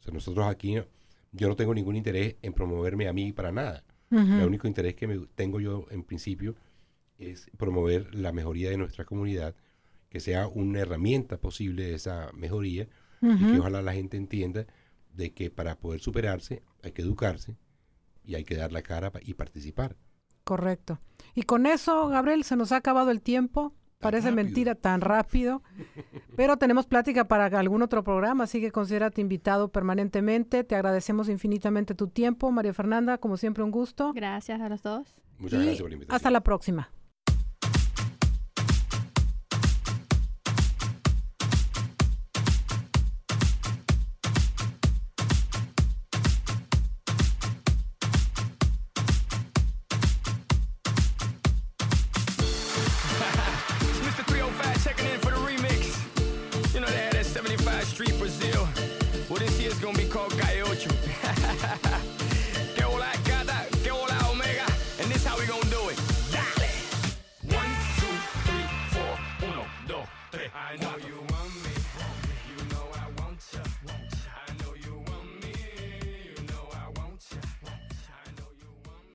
O 0.01 0.03
sea, 0.03 0.13
nosotros 0.13 0.47
aquí, 0.47 0.75
no- 0.77 0.87
yo 1.33 1.49
no 1.49 1.57
tengo 1.57 1.75
ningún 1.75 1.97
interés 1.97 2.37
en 2.43 2.53
promoverme 2.53 3.09
a 3.09 3.13
mí 3.13 3.33
para 3.33 3.51
nada. 3.53 3.85
Ujú. 4.11 4.21
El 4.35 4.47
único 4.47 4.69
interés 4.69 4.95
que 4.95 5.07
me- 5.09 5.27
tengo 5.35 5.59
yo 5.61 5.87
en 5.91 6.03
principio 6.05 6.55
es 7.19 7.51
promover 7.57 8.15
la 8.15 8.33
mejoría 8.33 8.71
de 8.71 8.77
nuestra 8.77 9.05
comunidad, 9.05 9.55
que 10.09 10.21
sea 10.21 10.47
una 10.47 10.81
herramienta 10.81 11.39
posible 11.41 11.85
de 11.85 11.95
esa 11.95 12.31
mejoría 12.35 12.87
y 13.25 13.53
que 13.53 13.59
ojalá 13.59 13.83
la 13.83 13.93
gente 13.93 14.17
entienda 14.17 14.67
de 15.13 15.33
que 15.33 15.51
para 15.51 15.79
poder 15.79 16.01
superarse 16.01 16.63
hay 16.83 16.93
que 16.93 17.03
educarse 17.03 17.57
y 18.25 18.35
hay 18.35 18.45
que 18.45 18.57
dar 18.57 18.73
la 18.73 18.83
cara 18.83 19.13
y 19.23 19.35
participar. 19.35 19.97
Correcto. 20.45 20.99
Y 21.35 21.43
con 21.43 21.67
eso, 21.67 22.09
Gabriel, 22.09 22.45
se 22.45 22.57
nos 22.57 22.73
ha 22.73 22.77
acabado 22.77 23.11
el 23.11 23.21
tiempo. 23.23 23.75
Parece 24.01 24.29
rápido. 24.29 24.45
mentira 24.45 24.75
tan 24.75 25.01
rápido, 25.01 25.63
pero 26.37 26.59
tenemos 26.59 26.85
plática 26.87 27.27
para 27.27 27.47
algún 27.47 27.81
otro 27.81 28.05
programa, 28.05 28.45
así 28.45 28.61
que 28.61 28.71
considérate 28.71 29.23
invitado 29.23 29.69
permanentemente. 29.69 30.63
Te 30.63 30.75
agradecemos 30.75 31.31
infinitamente 31.31 31.95
tu 31.95 32.09
tiempo, 32.09 32.51
María 32.53 32.75
Fernanda, 32.75 33.17
como 33.17 33.39
siempre 33.39 33.63
un 33.65 33.71
gusto. 33.71 34.13
Gracias 34.13 34.61
a 34.61 34.69
los 34.69 34.83
dos. 34.83 35.15
Muchas 35.39 35.61
Y 35.61 35.63
gracias 35.65 35.81
por 35.81 35.89
la 35.91 35.95
invitación. 35.95 36.17
hasta 36.17 36.31
la 36.31 36.43
próxima. 36.43 36.91